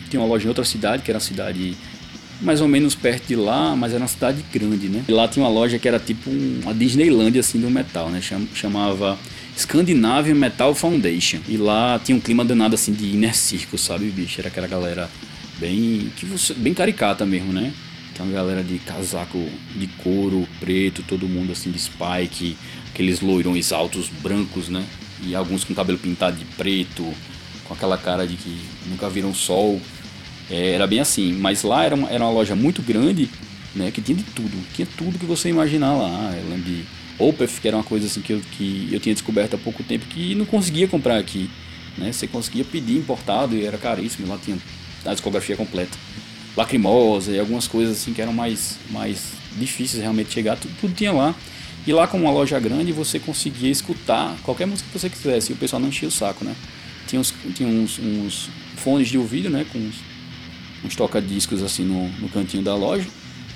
tinha 0.10 0.22
uma 0.22 0.28
loja 0.28 0.46
em 0.46 0.48
outra 0.50 0.66
cidade, 0.66 1.04
que 1.04 1.12
era 1.12 1.18
a 1.18 1.22
cidade 1.22 1.76
mais 2.42 2.62
ou 2.62 2.68
menos 2.68 2.96
perto 2.96 3.28
de 3.28 3.36
lá, 3.36 3.76
mas 3.76 3.94
era 3.94 4.02
uma 4.02 4.08
cidade 4.08 4.44
grande, 4.52 4.90
né? 4.90 5.04
E 5.08 5.12
lá 5.12 5.28
tinha 5.28 5.44
uma 5.44 5.52
loja 5.52 5.80
que 5.80 5.88
era 5.88 6.00
tipo 6.00 6.30
uma 6.30 6.74
Disneyland 6.74 7.38
assim 7.40 7.60
do 7.60 7.70
metal, 7.70 8.10
né? 8.10 8.22
Chamava 8.54 9.18
Scandinavian 9.58 10.36
Metal 10.36 10.74
Foundation. 10.76 11.40
E 11.48 11.58
lá 11.58 12.00
tinha 12.04 12.16
um 12.16 12.20
clima 12.20 12.44
danado 12.44 12.76
assim 12.76 12.92
de 12.92 13.16
inner 13.16 13.36
circle, 13.36 13.78
sabe, 13.78 14.06
bicho? 14.10 14.40
Era 14.40 14.50
aquela 14.50 14.68
galera 14.68 15.10
bem 15.60 16.12
que 16.18 16.26
você 16.26 16.54
bem 16.54 16.74
caricata 16.74 17.26
mesmo, 17.26 17.54
né? 17.54 17.74
Tem 18.14 18.26
uma 18.26 18.34
galera 18.34 18.64
de 18.64 18.80
casaco 18.80 19.38
de 19.76 19.88
couro 19.88 20.48
preto, 20.60 21.04
todo 21.04 21.28
mundo 21.28 21.52
assim 21.52 21.70
de 21.70 21.80
spike, 21.80 22.58
aqueles 22.90 23.20
loirões 23.20 23.72
altos 23.72 24.10
brancos, 24.22 24.70
né? 24.70 24.86
E 25.22 25.36
alguns 25.36 25.64
com 25.64 25.74
cabelo 25.74 25.98
pintado 25.98 26.38
de 26.38 26.46
preto, 26.46 27.06
com 27.66 27.74
aquela 27.74 27.98
cara 27.98 28.26
de 28.26 28.36
que 28.36 28.58
nunca 28.88 29.10
viram 29.10 29.34
sol. 29.34 29.82
É, 30.50 30.72
era 30.72 30.86
bem 30.86 31.00
assim, 31.00 31.34
mas 31.34 31.64
lá 31.64 31.84
era 31.84 31.96
uma, 31.96 32.10
era 32.10 32.24
uma 32.24 32.32
loja 32.32 32.56
muito 32.56 32.82
grande, 32.82 33.30
né, 33.76 33.92
que 33.92 34.02
tinha 34.02 34.18
de 34.18 34.24
tudo, 34.24 34.58
tinha 34.74 34.88
tudo 34.98 35.20
que 35.20 35.26
você 35.26 35.50
imaginar 35.50 35.94
lá. 35.96 36.34
Eu 36.36 36.50
lembro 36.50 36.66
de 36.66 36.84
Opeth, 37.18 37.60
que 37.62 37.68
era 37.68 37.78
uma 37.78 37.84
coisa 37.84 38.06
assim 38.08 38.22
que 38.22 38.34
eu, 38.34 38.42
que 38.52 38.90
eu 38.92 39.00
tinha 39.00 39.14
descoberto 39.14 39.56
há 39.56 39.58
pouco 39.58 39.84
tempo 39.84 40.06
que 40.06 40.36
não 40.36 40.46
conseguia 40.46 40.88
comprar 40.88 41.18
aqui. 41.18 41.50
Né? 41.98 42.12
Você 42.12 42.28
conseguia 42.28 42.64
pedir 42.64 42.98
importado 42.98 43.56
e 43.56 43.66
era 43.66 43.78
caríssimo, 43.78 44.28
lá 44.28 44.38
tinha 44.38 44.58
a 45.06 45.14
discografia 45.14 45.56
completa. 45.56 45.98
Lacrimosa 46.56 47.32
e 47.32 47.40
algumas 47.40 47.68
coisas 47.68 47.98
assim 47.98 48.14
que 48.14 48.22
eram 48.22 48.34
mais, 48.34 48.78
mais 48.90 49.34
difíceis 49.58 50.02
realmente 50.02 50.28
de 50.28 50.34
chegar, 50.34 50.58
tudo, 50.58 50.74
tudo 50.80 50.94
tinha 50.94 51.12
lá. 51.12 51.36
E 51.88 51.94
lá 51.94 52.08
com 52.08 52.18
uma 52.18 52.32
loja 52.32 52.60
grande 52.60 52.92
você 52.92 53.20
conseguia 53.20 53.70
escutar 53.70 54.36
qualquer 54.44 54.66
música 54.66 54.90
que 54.92 55.00
você 55.00 55.10
quisesse 55.10 55.52
e 55.52 55.54
o 55.54 55.58
pessoal 55.58 55.80
não 55.80 55.90
enchia 55.90 56.08
o 56.08 56.12
saco, 56.12 56.44
né? 56.44 56.56
Tinha 57.08 57.20
uns, 57.20 57.34
tinha 57.54 57.70
uns, 57.70 58.00
uns 58.00 58.50
fones 58.76 59.08
de 59.08 59.18
ouvido, 59.18 59.50
né? 59.50 59.66
Com 59.72 59.78
uns, 59.78 59.96
uns 60.86 60.96
toca-discos 60.96 61.64
assim 61.64 61.84
no, 61.84 62.08
no 62.20 62.30
cantinho 62.30 62.64
da 62.64 62.76
loja. 62.76 63.08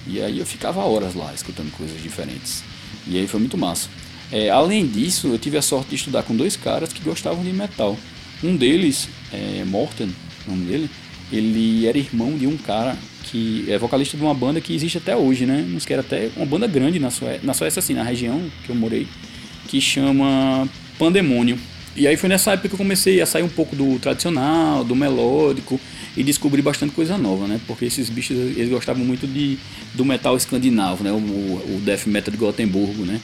E 0.07 0.21
aí 0.21 0.39
eu 0.39 0.45
ficava 0.45 0.81
horas 0.81 1.13
lá 1.13 1.31
escutando 1.33 1.71
coisas 1.71 2.01
diferentes. 2.01 2.63
E 3.07 3.17
aí 3.17 3.27
foi 3.27 3.39
muito 3.39 3.57
massa. 3.57 3.89
É, 4.31 4.49
além 4.49 4.87
disso, 4.87 5.27
eu 5.27 5.37
tive 5.37 5.57
a 5.57 5.61
sorte 5.61 5.89
de 5.89 5.95
estudar 5.95 6.23
com 6.23 6.35
dois 6.35 6.55
caras 6.55 6.93
que 6.93 7.01
gostavam 7.01 7.43
de 7.43 7.51
metal. 7.51 7.97
Um 8.43 8.55
deles, 8.55 9.09
é, 9.31 9.63
Morten, 9.65 10.13
nome 10.47 10.65
dele, 10.65 10.89
ele 11.31 11.87
era 11.87 11.97
irmão 11.97 12.37
de 12.37 12.47
um 12.47 12.57
cara 12.57 12.97
que 13.23 13.65
é 13.67 13.77
vocalista 13.77 14.17
de 14.17 14.23
uma 14.23 14.33
banda 14.33 14.59
que 14.59 14.73
existe 14.73 14.97
até 14.97 15.15
hoje, 15.15 15.45
né? 15.45 15.67
Uns 15.75 15.85
que 15.85 15.93
era 15.93 16.01
até 16.01 16.29
uma 16.35 16.45
banda 16.45 16.65
grande 16.67 16.99
na 16.99 17.11
Suécia, 17.11 17.41
na 17.43 17.53
Suécia 17.53 17.79
assim, 17.79 17.93
na 17.93 18.03
região 18.03 18.41
que 18.65 18.71
eu 18.71 18.75
morei, 18.75 19.07
que 19.67 19.79
chama 19.79 20.67
Pandemônio. 20.97 21.59
E 21.95 22.07
aí 22.07 22.15
foi 22.15 22.29
nessa 22.29 22.53
época 22.53 22.69
que 22.69 22.75
eu 22.75 22.77
comecei 22.77 23.21
a 23.21 23.25
sair 23.25 23.43
um 23.43 23.49
pouco 23.49 23.75
do 23.75 23.99
tradicional, 23.99 24.83
do 24.83 24.95
melódico 24.95 25.79
e 26.15 26.23
descobri 26.23 26.61
bastante 26.61 26.93
coisa 26.93 27.17
nova, 27.17 27.47
né? 27.47 27.59
Porque 27.67 27.85
esses 27.85 28.09
bichos 28.09 28.37
eles 28.37 28.69
gostavam 28.69 29.03
muito 29.03 29.27
de 29.27 29.57
do 29.93 30.03
metal 30.03 30.35
escandinavo, 30.35 31.03
né? 31.03 31.11
O, 31.11 31.15
o 31.15 31.81
death 31.83 32.07
metal 32.07 32.31
de 32.31 32.37
Gotemburgo, 32.37 33.05
né? 33.05 33.19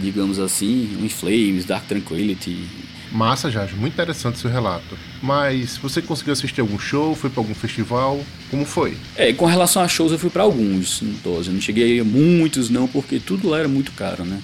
Digamos 0.00 0.38
assim, 0.38 0.96
o 1.00 1.04
In 1.04 1.08
Flames, 1.08 1.64
Dark 1.64 1.86
Tranquility. 1.86 2.64
Massa, 3.10 3.50
Jorge, 3.50 3.74
muito 3.74 3.94
interessante 3.94 4.38
seu 4.38 4.50
relato. 4.50 4.96
Mas 5.22 5.76
você 5.78 6.02
conseguiu 6.02 6.32
assistir 6.32 6.60
algum 6.60 6.78
show? 6.78 7.14
Foi 7.14 7.30
para 7.30 7.40
algum 7.40 7.54
festival? 7.54 8.20
Como 8.50 8.64
foi? 8.64 8.96
É, 9.16 9.32
com 9.32 9.46
relação 9.46 9.82
a 9.82 9.88
shows 9.88 10.12
eu 10.12 10.18
fui 10.18 10.30
para 10.30 10.42
alguns, 10.42 11.02
eu 11.02 11.52
não 11.52 11.60
cheguei 11.60 12.00
a 12.00 12.04
muitos 12.04 12.68
não, 12.68 12.86
porque 12.86 13.18
tudo 13.18 13.48
lá 13.48 13.60
era 13.60 13.68
muito 13.68 13.92
caro, 13.92 14.24
né? 14.24 14.40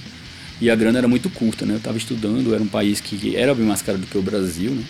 E 0.60 0.70
a 0.70 0.74
grana 0.74 0.98
era 0.98 1.08
muito 1.08 1.28
curta, 1.28 1.66
né? 1.66 1.74
Eu 1.74 1.78
estava 1.78 1.98
estudando, 1.98 2.54
era 2.54 2.62
um 2.62 2.66
país 2.66 3.00
que 3.00 3.37
era 3.37 3.54
bem 3.54 3.66
mais 3.66 3.82
caro 3.82 3.98
do 3.98 4.06
que 4.06 4.16
o 4.16 4.22
Brasil, 4.22 4.70
né? 4.70 4.84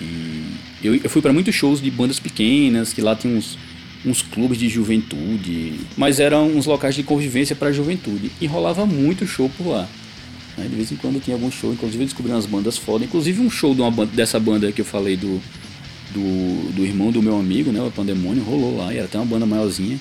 E 0.00 0.44
eu, 0.82 0.94
eu 0.94 1.10
fui 1.10 1.22
para 1.22 1.32
muitos 1.32 1.54
shows 1.54 1.80
de 1.80 1.90
bandas 1.90 2.18
pequenas, 2.18 2.92
que 2.92 3.00
lá 3.00 3.14
tinha 3.14 3.36
uns, 3.36 3.58
uns 4.04 4.22
clubes 4.22 4.58
de 4.58 4.68
juventude, 4.68 5.74
mas 5.96 6.20
eram 6.20 6.48
uns 6.48 6.66
locais 6.66 6.94
de 6.94 7.02
convivência 7.02 7.56
para 7.56 7.68
a 7.68 7.72
juventude. 7.72 8.30
E 8.40 8.46
rolava 8.46 8.86
muito 8.86 9.26
show 9.26 9.50
por 9.56 9.68
lá. 9.68 9.88
De 10.56 10.74
vez 10.74 10.90
em 10.90 10.96
quando 10.96 11.22
tinha 11.22 11.36
algum 11.36 11.50
show, 11.50 11.70
inclusive 11.72 12.02
eu 12.02 12.06
descobri 12.06 12.32
umas 12.32 12.46
bandas 12.46 12.78
foda. 12.78 13.04
Inclusive 13.04 13.42
um 13.42 13.50
show 13.50 13.74
de 13.74 13.82
uma 13.82 13.90
banda, 13.90 14.10
dessa 14.14 14.40
banda 14.40 14.72
que 14.72 14.80
eu 14.80 14.86
falei 14.86 15.16
do, 15.16 15.40
do, 16.12 16.72
do 16.72 16.84
irmão 16.84 17.10
do 17.10 17.22
meu 17.22 17.38
amigo, 17.38 17.70
né? 17.70 17.82
O 17.82 17.90
Pandemônio, 17.90 18.42
rolou 18.42 18.76
lá, 18.76 18.92
e 18.92 18.96
era 18.96 19.04
até 19.04 19.18
uma 19.18 19.26
banda 19.26 19.44
maiorzinha. 19.44 19.98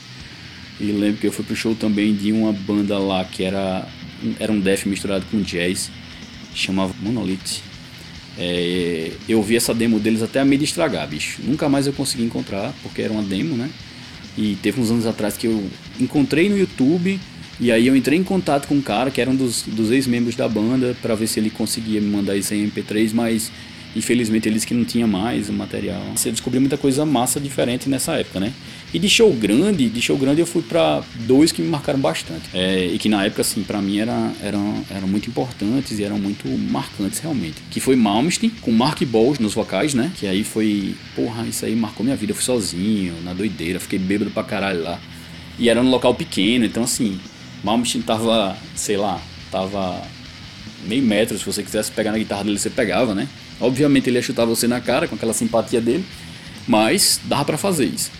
E 0.79 0.85
lembro 0.85 1.19
que 1.19 1.27
eu 1.27 1.31
fui 1.31 1.43
pro 1.43 1.55
show 1.55 1.75
também 1.75 2.13
de 2.13 2.31
uma 2.31 2.53
banda 2.53 2.97
lá 2.97 3.23
que 3.25 3.43
era, 3.43 3.85
era 4.39 4.51
um 4.51 4.59
death 4.59 4.85
misturado 4.85 5.25
com 5.29 5.41
jazz, 5.41 5.91
chamava 6.53 6.93
Monolith. 7.01 7.61
É, 8.37 9.11
eu 9.27 9.41
vi 9.41 9.55
essa 9.55 9.73
demo 9.73 9.99
deles 9.99 10.21
até 10.21 10.39
a 10.41 10.45
de 10.45 10.63
estragar, 10.63 11.07
bicho. 11.07 11.41
Nunca 11.43 11.69
mais 11.69 11.87
eu 11.87 11.93
consegui 11.93 12.23
encontrar, 12.23 12.73
porque 12.83 13.01
era 13.01 13.13
uma 13.13 13.23
demo, 13.23 13.55
né? 13.55 13.69
E 14.37 14.57
teve 14.61 14.81
uns 14.81 14.91
anos 14.91 15.05
atrás 15.05 15.37
que 15.37 15.47
eu 15.47 15.69
encontrei 15.99 16.49
no 16.49 16.57
YouTube, 16.57 17.19
e 17.59 17.71
aí 17.71 17.87
eu 17.87 17.95
entrei 17.95 18.19
em 18.19 18.23
contato 18.23 18.67
com 18.67 18.75
um 18.75 18.81
cara 18.81 19.09
que 19.09 19.21
era 19.21 19.29
um 19.29 19.35
dos, 19.35 19.63
dos 19.63 19.91
ex-membros 19.91 20.35
da 20.35 20.47
banda, 20.47 20.95
para 21.01 21.15
ver 21.15 21.27
se 21.27 21.39
ele 21.39 21.49
conseguia 21.49 22.01
me 22.01 22.09
mandar 22.09 22.35
isso 22.35 22.53
em 22.53 22.69
MP3, 22.69 23.11
mas 23.13 23.51
infelizmente 23.95 24.49
eles 24.49 24.65
que 24.65 24.73
não 24.73 24.83
tinha 24.83 25.07
mais 25.07 25.49
o 25.49 25.53
material. 25.53 26.01
Você 26.15 26.31
descobriu 26.31 26.59
muita 26.59 26.77
coisa 26.77 27.05
massa 27.05 27.39
diferente 27.39 27.89
nessa 27.89 28.13
época, 28.13 28.39
né? 28.39 28.53
E 28.93 28.99
de 28.99 29.09
show 29.09 29.31
grande, 29.33 29.89
de 29.89 30.01
show 30.01 30.17
grande 30.17 30.41
eu 30.41 30.45
fui 30.45 30.61
para 30.61 31.03
dois 31.21 31.51
que 31.51 31.61
me 31.61 31.67
marcaram 31.67 31.99
bastante. 31.99 32.43
É, 32.53 32.85
e 32.85 32.97
que 32.97 33.09
na 33.09 33.25
época, 33.25 33.41
assim, 33.41 33.63
para 33.63 33.81
mim 33.81 33.99
era, 33.99 34.31
eram, 34.41 34.83
eram 34.89 35.07
muito 35.07 35.29
importantes 35.29 35.99
e 35.99 36.03
eram 36.03 36.17
muito 36.17 36.47
marcantes 36.47 37.19
realmente. 37.19 37.61
Que 37.71 37.79
foi 37.79 37.95
Malmsteen, 37.95 38.51
com 38.61 38.71
Mark 38.71 39.01
Balls 39.03 39.39
nos 39.39 39.53
vocais, 39.53 39.93
né? 39.93 40.11
Que 40.15 40.27
aí 40.27 40.43
foi, 40.43 40.95
porra, 41.15 41.45
isso 41.45 41.65
aí 41.65 41.75
marcou 41.75 42.03
minha 42.03 42.15
vida. 42.15 42.31
Eu 42.31 42.35
fui 42.35 42.45
sozinho, 42.45 43.15
na 43.23 43.33
doideira, 43.33 43.79
fiquei 43.79 43.99
bêbado 43.99 44.31
pra 44.31 44.43
caralho 44.43 44.83
lá. 44.83 44.99
E 45.57 45.69
era 45.69 45.81
num 45.81 45.89
local 45.89 46.13
pequeno, 46.13 46.65
então 46.65 46.83
assim, 46.83 47.19
Malmsteen 47.63 48.01
tava, 48.01 48.57
sei 48.75 48.97
lá, 48.97 49.21
tava 49.49 50.01
meio 50.85 51.03
metro, 51.03 51.37
se 51.37 51.45
você 51.45 51.63
quisesse 51.63 51.91
pegar 51.91 52.11
na 52.11 52.17
guitarra 52.17 52.43
dele, 52.43 52.59
você 52.59 52.69
pegava, 52.69 53.15
né? 53.15 53.27
Obviamente 53.59 54.09
ele 54.09 54.17
ia 54.17 54.21
chutar 54.21 54.45
você 54.45 54.67
na 54.67 54.79
cara 54.81 55.07
com 55.07 55.15
aquela 55.15 55.33
simpatia 55.33 55.79
dele, 55.79 56.05
mas 56.67 57.19
dava 57.25 57.45
para 57.45 57.57
fazer 57.57 57.85
isso. 57.85 58.11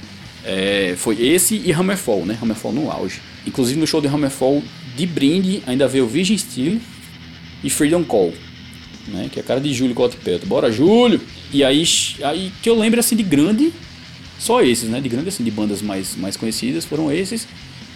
É, 0.43 0.93
foi 0.97 1.21
esse 1.21 1.61
e 1.65 1.71
Hammerfall, 1.71 2.25
né? 2.25 2.37
Hammerfall 2.41 2.71
no 2.71 2.91
auge. 2.91 3.19
Inclusive 3.45 3.79
no 3.79 3.87
show 3.87 3.99
de 3.99 4.07
Hammerfall, 4.07 4.63
de 4.95 5.05
brinde, 5.05 5.63
ainda 5.65 5.87
veio 5.87 6.07
Virgin 6.07 6.37
Steel 6.37 6.79
e 7.63 7.69
Freedom 7.69 8.03
Call, 8.03 8.33
né? 9.07 9.27
Que 9.31 9.39
é 9.39 9.41
a 9.41 9.45
cara 9.45 9.59
de 9.59 9.73
Júlio 9.73 9.95
Cotepelto. 9.95 10.45
Bora, 10.45 10.71
Júlio! 10.71 11.19
E 11.51 11.63
aí, 11.63 11.83
aí 12.23 12.51
que 12.61 12.69
eu 12.69 12.77
lembro 12.77 12.99
assim 12.99 13.15
de 13.15 13.23
grande, 13.23 13.73
só 14.37 14.61
esses, 14.61 14.89
né? 14.89 15.01
De 15.01 15.09
grande 15.09 15.29
assim, 15.29 15.43
de 15.43 15.51
bandas 15.51 15.81
mais, 15.81 16.15
mais 16.15 16.37
conhecidas 16.37 16.85
foram 16.85 17.11
esses. 17.11 17.47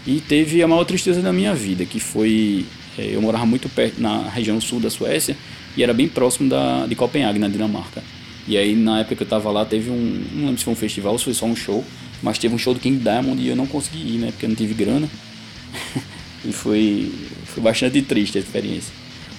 E 0.08 0.19
teve 0.21 0.63
a 0.63 0.67
maior 0.67 0.86
tristeza 0.86 1.21
da 1.21 1.32
minha 1.32 1.54
vida, 1.54 1.86
que 1.86 1.99
foi. 1.99 2.65
É, 2.97 3.15
eu 3.15 3.21
morava 3.21 3.45
muito 3.45 3.69
perto, 3.69 4.02
na 4.02 4.28
região 4.28 4.60
sul 4.60 4.80
da 4.80 4.89
Suécia, 4.89 5.38
e 5.79 5.83
era 5.83 5.93
bem 5.93 6.09
próximo 6.09 6.49
da, 6.49 6.85
de 6.85 6.93
Copenhague, 6.93 7.39
na 7.39 7.47
Dinamarca. 7.47 8.03
E 8.45 8.57
aí, 8.57 8.75
na 8.75 8.99
época 8.99 9.15
que 9.15 9.23
eu 9.23 9.27
tava 9.27 9.49
lá, 9.49 9.63
teve 9.63 9.89
um. 9.89 10.25
Não 10.33 10.45
lembro 10.47 10.57
se 10.57 10.65
foi 10.65 10.73
um 10.73 10.75
festival 10.75 11.13
ou 11.13 11.17
se 11.17 11.23
foi 11.23 11.33
só 11.33 11.45
um 11.45 11.55
show, 11.55 11.85
mas 12.21 12.37
teve 12.37 12.53
um 12.53 12.57
show 12.57 12.73
do 12.73 12.81
King 12.81 13.01
Diamond 13.01 13.41
e 13.41 13.47
eu 13.47 13.55
não 13.55 13.65
consegui 13.65 14.15
ir, 14.15 14.17
né? 14.17 14.27
Porque 14.31 14.45
eu 14.45 14.49
não 14.49 14.57
tive 14.57 14.73
grana. 14.73 15.07
e 16.43 16.51
foi, 16.51 17.09
foi 17.45 17.63
bastante 17.63 18.01
triste 18.01 18.37
a 18.37 18.41
experiência. 18.41 18.93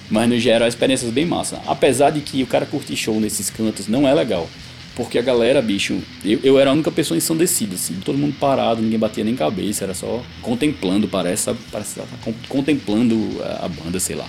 Mas 0.09 0.27
no 0.27 0.39
geral, 0.39 0.65
a 0.65 0.67
experiência 0.67 1.05
é 1.05 1.11
bem 1.11 1.27
massa. 1.27 1.61
Apesar 1.67 2.09
de 2.09 2.21
que 2.21 2.41
o 2.41 2.47
cara 2.47 2.65
curtir 2.65 2.95
show 2.95 3.19
nesses 3.19 3.51
cantos 3.51 3.87
não 3.87 4.07
é 4.07 4.13
legal. 4.13 4.49
Porque 4.95 5.19
a 5.19 5.21
galera, 5.21 5.61
bicho, 5.61 5.99
eu, 6.25 6.39
eu 6.43 6.59
era 6.59 6.71
a 6.71 6.73
única 6.73 6.91
pessoa 6.91 7.15
ensandecida, 7.15 7.75
assim, 7.75 7.93
todo 8.03 8.17
mundo 8.17 8.35
parado, 8.39 8.81
ninguém 8.81 8.97
batia 8.97 9.23
nem 9.23 9.35
cabeça, 9.35 9.83
era 9.83 9.93
só 9.93 10.23
contemplando, 10.41 11.07
parece, 11.07 11.43
sabe? 11.43 11.59
Parece 11.71 11.95
tá 11.95 12.05
contemplando 12.49 13.15
a, 13.43 13.65
a 13.65 13.69
banda, 13.69 13.99
sei 13.99 14.15
lá. 14.15 14.27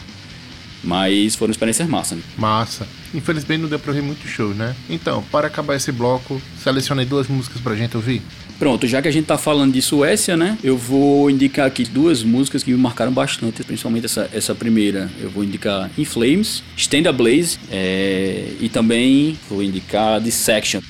Mas 0.83 1.35
foram 1.35 1.51
experiências 1.51 1.89
massa, 1.89 2.17
né? 2.17 2.23
Massa. 2.37 2.87
Infelizmente 3.15 3.61
não 3.61 3.69
deu 3.69 3.79
pra 3.79 3.93
ver 3.93 4.03
muito 4.03 4.27
show, 4.27 4.55
né? 4.55 4.75
Então, 4.89 5.23
para 5.31 5.47
acabar 5.47 5.77
esse 5.77 5.93
bloco, 5.93 6.41
selecionei 6.63 7.05
duas 7.05 7.29
músicas 7.29 7.61
pra 7.61 7.75
gente 7.75 7.97
ouvir. 7.97 8.23
Pronto, 8.59 8.87
já 8.87 9.03
que 9.03 9.09
a 9.09 9.11
gente 9.11 9.27
tá 9.27 9.37
falando 9.37 9.73
de 9.73 9.83
Suécia, 9.83 10.37
né? 10.37 10.57
Eu 10.63 10.77
vou 10.77 11.29
indicar 11.29 11.67
aqui 11.67 11.85
duas 11.85 12.23
músicas 12.23 12.63
que 12.63 12.71
me 12.71 12.77
marcaram 12.77 13.13
bastante, 13.13 13.65
principalmente 13.65 14.07
essa, 14.07 14.31
essa 14.33 14.55
primeira. 14.55 15.11
Eu 15.21 15.31
vou 15.31 15.43
indicar 15.43 15.91
In 15.99 16.05
Flames, 16.05 16.63
Stand 16.77 17.09
a 17.09 17.13
Blaze 17.13 17.59
é, 17.71 18.53
e 18.61 18.69
também 18.69 19.37
vou 19.51 19.63
indicar 19.63 20.21
Dissection. 20.21 20.81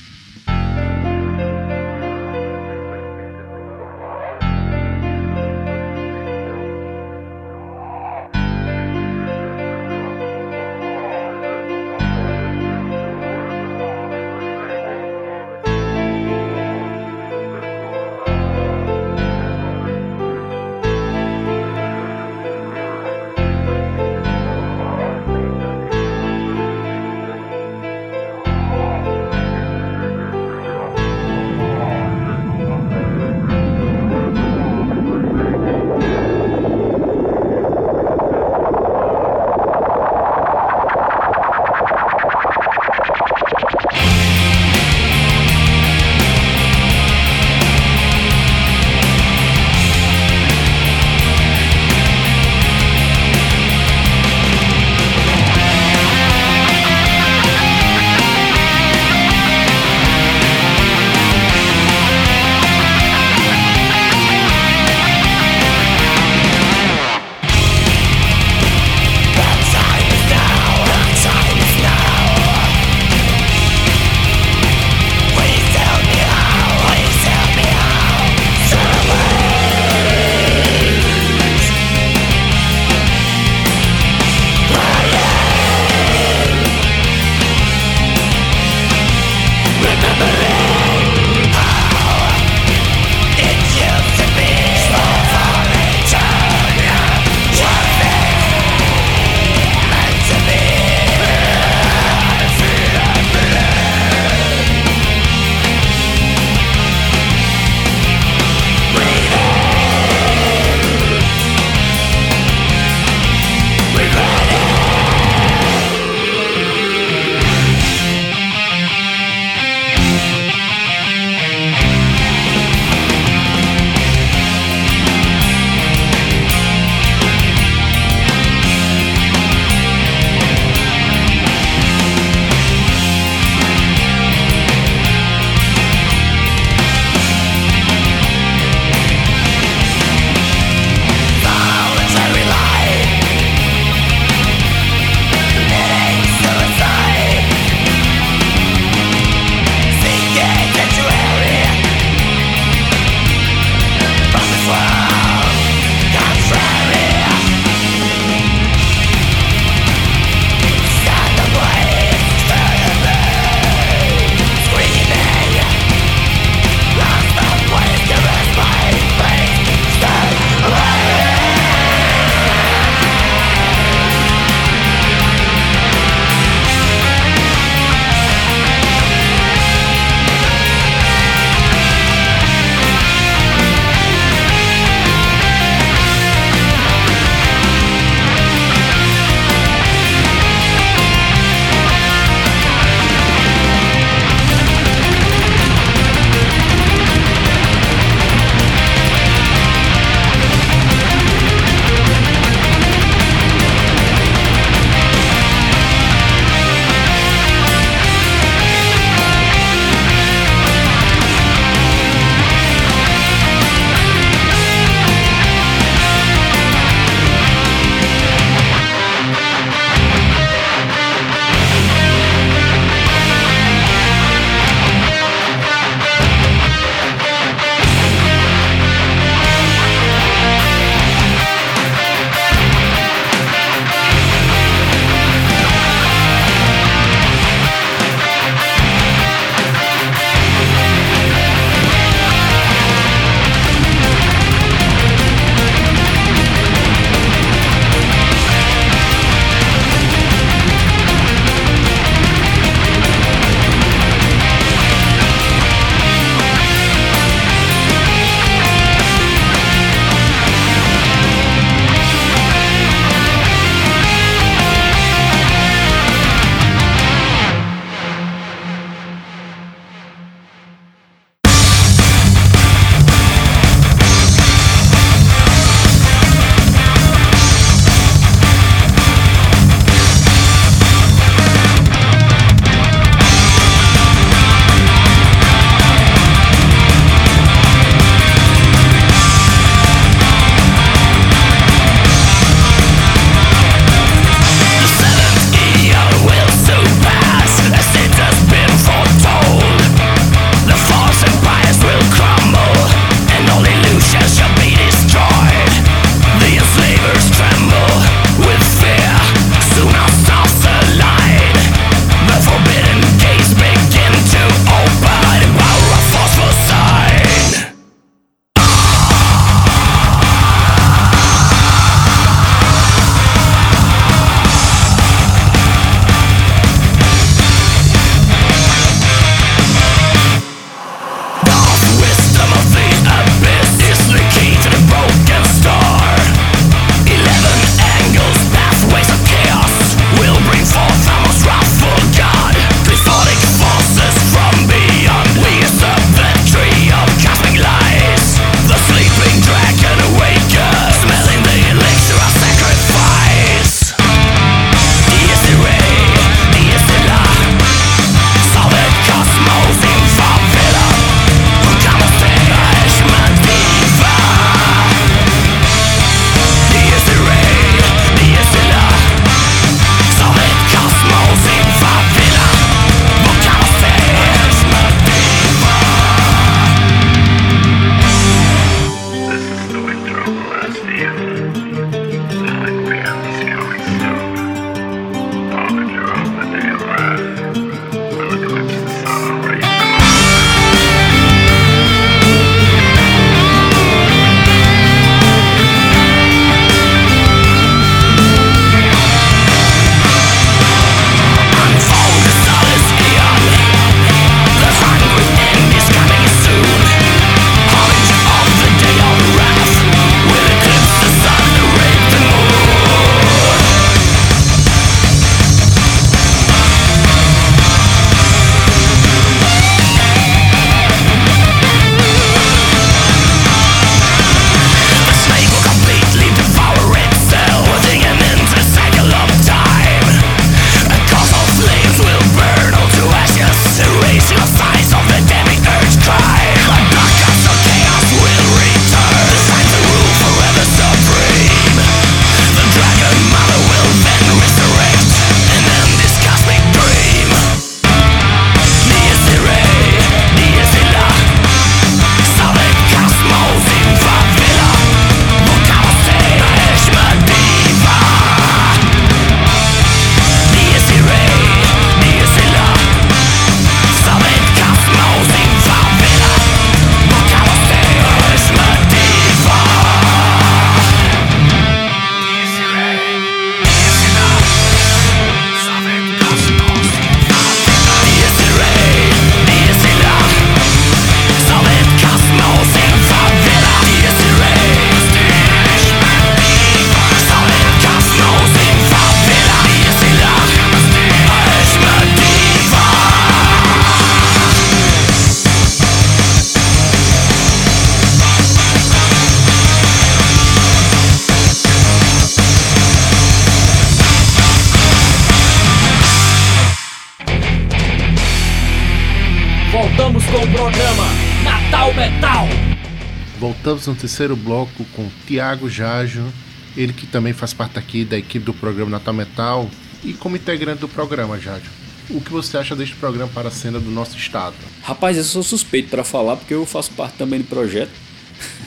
Voltamos 513.73 513.87
no 513.87 513.95
terceiro 513.95 514.35
bloco 514.35 514.85
com 514.95 515.09
Tiago 515.25 515.67
Jajo, 515.67 516.31
ele 516.77 516.93
que 516.93 517.07
também 517.07 517.33
faz 517.33 517.55
parte 517.55 517.79
aqui 517.79 518.05
da 518.05 518.15
equipe 518.15 518.45
do 518.45 518.53
programa 518.53 518.91
Natal 518.91 519.15
Metal 519.15 519.67
e 520.03 520.13
como 520.13 520.35
integrante 520.35 520.81
do 520.81 520.87
programa, 520.87 521.39
Jajo. 521.39 521.71
O 522.07 522.21
que 522.21 522.31
você 522.31 522.55
acha 522.55 522.75
deste 522.75 522.95
programa 522.95 523.31
para 523.33 523.47
a 523.47 523.51
cena 523.51 523.79
do 523.79 523.89
nosso 523.89 524.15
estado? 524.15 524.53
Rapaz, 524.83 525.17
eu 525.17 525.23
sou 525.23 525.41
suspeito 525.41 525.89
para 525.89 526.03
falar 526.03 526.35
porque 526.35 526.53
eu 526.53 526.67
faço 526.67 526.91
parte 526.91 527.15
também 527.17 527.39
do 527.39 527.45
projeto. 527.45 527.89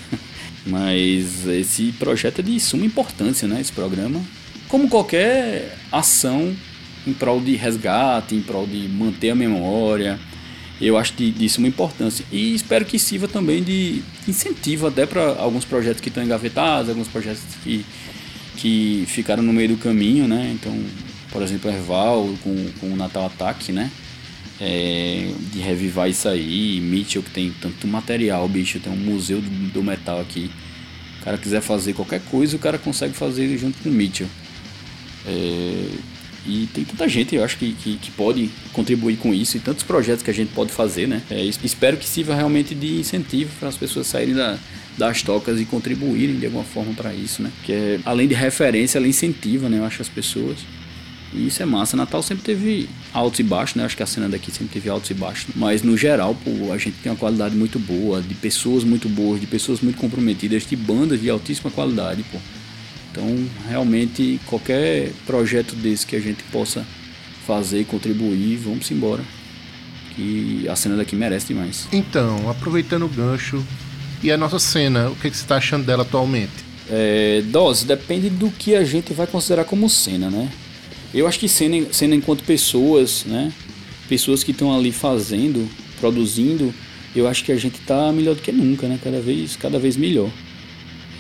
Mas 0.66 1.46
esse 1.46 1.92
projeto 1.92 2.40
é 2.40 2.42
de 2.42 2.58
suma 2.58 2.84
importância, 2.84 3.46
né? 3.46 3.60
Esse 3.60 3.70
programa. 3.70 4.20
Como 4.66 4.88
qualquer 4.88 5.78
ação 5.92 6.52
em 7.06 7.12
prol 7.12 7.40
de 7.40 7.54
resgate, 7.54 8.34
em 8.34 8.42
prol 8.42 8.66
de 8.66 8.88
manter 8.88 9.30
a 9.30 9.36
memória, 9.36 10.18
eu 10.80 10.96
acho 10.96 11.14
de, 11.14 11.30
de 11.30 11.48
suma 11.48 11.68
importância. 11.68 12.24
E 12.30 12.54
espero 12.54 12.84
que 12.84 12.98
sirva 12.98 13.26
também 13.26 13.62
de 13.62 14.02
incentivo 14.28 14.86
até 14.86 15.06
para 15.06 15.36
alguns 15.38 15.64
projetos 15.64 16.00
que 16.00 16.08
estão 16.08 16.22
engavetados, 16.22 16.90
alguns 16.90 17.08
projetos 17.08 17.42
que, 17.62 17.84
que 18.56 19.04
ficaram 19.06 19.42
no 19.42 19.52
meio 19.52 19.70
do 19.70 19.76
caminho, 19.76 20.28
né? 20.28 20.50
Então, 20.54 20.78
por 21.30 21.42
exemplo, 21.42 21.70
Erval 21.70 22.28
com, 22.42 22.70
com 22.80 22.92
o 22.92 22.96
Natal 22.96 23.26
Ataque, 23.26 23.72
né? 23.72 23.90
É, 24.60 25.30
de 25.52 25.58
revivar 25.60 26.08
isso 26.08 26.28
aí, 26.28 26.80
Mitchell 26.80 27.22
que 27.22 27.30
tem 27.30 27.52
tanto 27.60 27.86
material, 27.86 28.48
bicho, 28.48 28.80
tem 28.80 28.90
um 28.90 28.96
museu 28.96 29.40
do, 29.40 29.72
do 29.72 29.82
metal 29.82 30.20
aqui. 30.20 30.50
O 31.20 31.24
cara 31.24 31.36
quiser 31.36 31.60
fazer 31.60 31.92
qualquer 31.92 32.20
coisa, 32.20 32.56
o 32.56 32.58
cara 32.58 32.78
consegue 32.78 33.14
fazer 33.14 33.56
junto 33.58 33.82
com 33.82 33.88
o 33.88 33.92
Mitchell. 33.92 34.28
É, 35.26 35.88
e 36.46 36.68
tem 36.72 36.84
tanta 36.84 37.08
gente, 37.08 37.34
eu 37.34 37.44
acho, 37.44 37.56
que, 37.58 37.72
que, 37.72 37.96
que, 37.96 38.10
pode 38.12 38.48
contribuir 38.72 39.16
com 39.16 39.34
isso 39.34 39.56
e 39.56 39.60
tantos 39.60 39.82
projetos 39.82 40.22
que 40.22 40.30
a 40.30 40.34
gente 40.34 40.52
pode 40.52 40.70
fazer, 40.70 41.08
né? 41.08 41.20
É, 41.28 41.42
espero 41.44 41.96
que 41.96 42.06
sirva 42.06 42.34
realmente 42.34 42.74
de 42.74 43.00
incentivo 43.00 43.50
para 43.58 43.68
as 43.68 43.76
pessoas 43.76 44.06
saírem 44.06 44.34
da, 44.34 44.56
das 44.96 45.22
tocas 45.22 45.60
e 45.60 45.64
contribuírem 45.64 46.36
de 46.36 46.46
alguma 46.46 46.64
forma 46.64 46.92
para 46.94 47.12
isso, 47.12 47.42
né? 47.42 47.50
Que 47.64 47.72
é, 47.72 48.00
além 48.04 48.28
de 48.28 48.34
referência, 48.34 48.98
ela 48.98 49.08
incentiva, 49.08 49.68
né? 49.68 49.78
Eu 49.78 49.84
acho 49.84 50.00
as 50.00 50.08
pessoas. 50.08 50.58
E 51.34 51.48
isso 51.48 51.60
é 51.62 51.66
massa. 51.66 51.96
Natal 51.96 52.22
sempre 52.22 52.44
teve 52.44 52.88
altos 53.12 53.40
e 53.40 53.42
baixos, 53.42 53.74
né? 53.74 53.84
Acho 53.84 53.96
que 53.96 54.02
a 54.02 54.06
cena 54.06 54.28
daqui 54.28 54.50
sempre 54.52 54.72
teve 54.72 54.88
altos 54.88 55.10
e 55.10 55.14
baixos. 55.14 55.48
Mas 55.54 55.82
no 55.82 55.96
geral, 55.96 56.34
pô, 56.34 56.72
a 56.72 56.78
gente 56.78 56.96
tem 57.02 57.10
uma 57.10 57.18
qualidade 57.18 57.56
muito 57.56 57.78
boa, 57.78 58.22
de 58.22 58.34
pessoas 58.34 58.84
muito 58.84 59.08
boas, 59.08 59.40
de 59.40 59.46
pessoas 59.46 59.80
muito 59.80 59.98
comprometidas, 59.98 60.64
de 60.64 60.76
bandas 60.76 61.20
de 61.20 61.28
altíssima 61.28 61.70
qualidade, 61.70 62.24
pô. 62.30 62.38
Então, 63.16 63.48
realmente, 63.66 64.38
qualquer 64.44 65.10
projeto 65.24 65.74
desse 65.74 66.06
que 66.06 66.14
a 66.14 66.20
gente 66.20 66.42
possa 66.52 66.86
fazer 67.46 67.80
e 67.80 67.84
contribuir, 67.84 68.58
vamos 68.58 68.90
embora. 68.90 69.22
Que 70.14 70.68
a 70.68 70.76
cena 70.76 70.96
daqui 70.96 71.16
merece 71.16 71.48
demais. 71.48 71.88
Então, 71.92 72.50
aproveitando 72.50 73.06
o 73.06 73.08
gancho, 73.08 73.64
e 74.22 74.30
a 74.30 74.36
nossa 74.36 74.58
cena, 74.58 75.08
o 75.08 75.16
que, 75.16 75.30
que 75.30 75.36
você 75.36 75.44
está 75.44 75.56
achando 75.56 75.86
dela 75.86 76.02
atualmente? 76.02 76.52
É, 76.90 77.42
dose, 77.46 77.86
depende 77.86 78.28
do 78.28 78.50
que 78.50 78.74
a 78.74 78.84
gente 78.84 79.14
vai 79.14 79.26
considerar 79.26 79.64
como 79.64 79.88
cena, 79.88 80.28
né? 80.28 80.50
Eu 81.14 81.26
acho 81.26 81.38
que 81.38 81.48
cena, 81.48 81.86
cena 81.92 82.14
enquanto 82.14 82.44
pessoas, 82.44 83.24
né? 83.24 83.50
Pessoas 84.08 84.44
que 84.44 84.50
estão 84.50 84.76
ali 84.76 84.92
fazendo, 84.92 85.66
produzindo, 85.98 86.72
eu 87.14 87.26
acho 87.26 87.42
que 87.44 87.52
a 87.52 87.56
gente 87.56 87.80
está 87.80 88.12
melhor 88.12 88.34
do 88.34 88.42
que 88.42 88.52
nunca, 88.52 88.86
né? 88.86 88.98
Cada 89.02 89.20
vez, 89.20 89.56
cada 89.56 89.78
vez 89.78 89.96
melhor. 89.96 90.30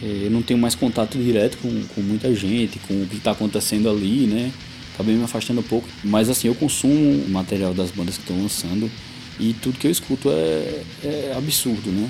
É, 0.02 0.26
eu 0.26 0.30
não 0.30 0.42
tenho 0.42 0.58
mais 0.58 0.74
contato 0.74 1.18
direto 1.18 1.58
com, 1.58 1.82
com 1.94 2.00
muita 2.00 2.34
gente, 2.34 2.78
com 2.80 3.02
o 3.02 3.06
que 3.06 3.16
está 3.16 3.30
acontecendo 3.32 3.88
ali, 3.88 4.26
né? 4.26 4.52
Acabei 4.94 5.14
me 5.14 5.24
afastando 5.24 5.60
um 5.60 5.64
pouco. 5.64 5.88
Mas 6.04 6.28
assim, 6.28 6.48
eu 6.48 6.54
consumo 6.54 6.94
o 6.94 7.28
material 7.28 7.74
das 7.74 7.90
bandas 7.90 8.16
que 8.16 8.22
estão 8.22 8.40
lançando 8.40 8.90
e 9.38 9.54
tudo 9.54 9.78
que 9.78 9.86
eu 9.86 9.90
escuto 9.90 10.30
é, 10.30 10.82
é 11.04 11.34
absurdo, 11.36 11.90
né? 11.90 12.08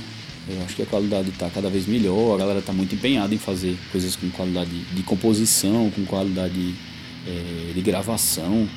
Eu 0.49 0.63
acho 0.63 0.77
que 0.77 0.83
a 0.83 0.87
qualidade 0.87 1.31
está 1.31 1.51
cada 1.51 1.69
vez 1.69 1.87
melhor, 1.87 2.35
a 2.35 2.39
galera 2.39 2.61
está 2.61 2.73
muito 2.73 2.95
empenhada 2.95 3.35
em 3.35 3.39
fazer 3.39 3.77
coisas 3.91 4.15
com 4.15 4.31
qualidade 4.31 4.71
de 4.71 5.03
composição, 5.03 5.91
com 5.91 6.05
qualidade 6.05 6.75
é, 7.27 7.73
de 7.75 7.81
gravação. 7.81 8.69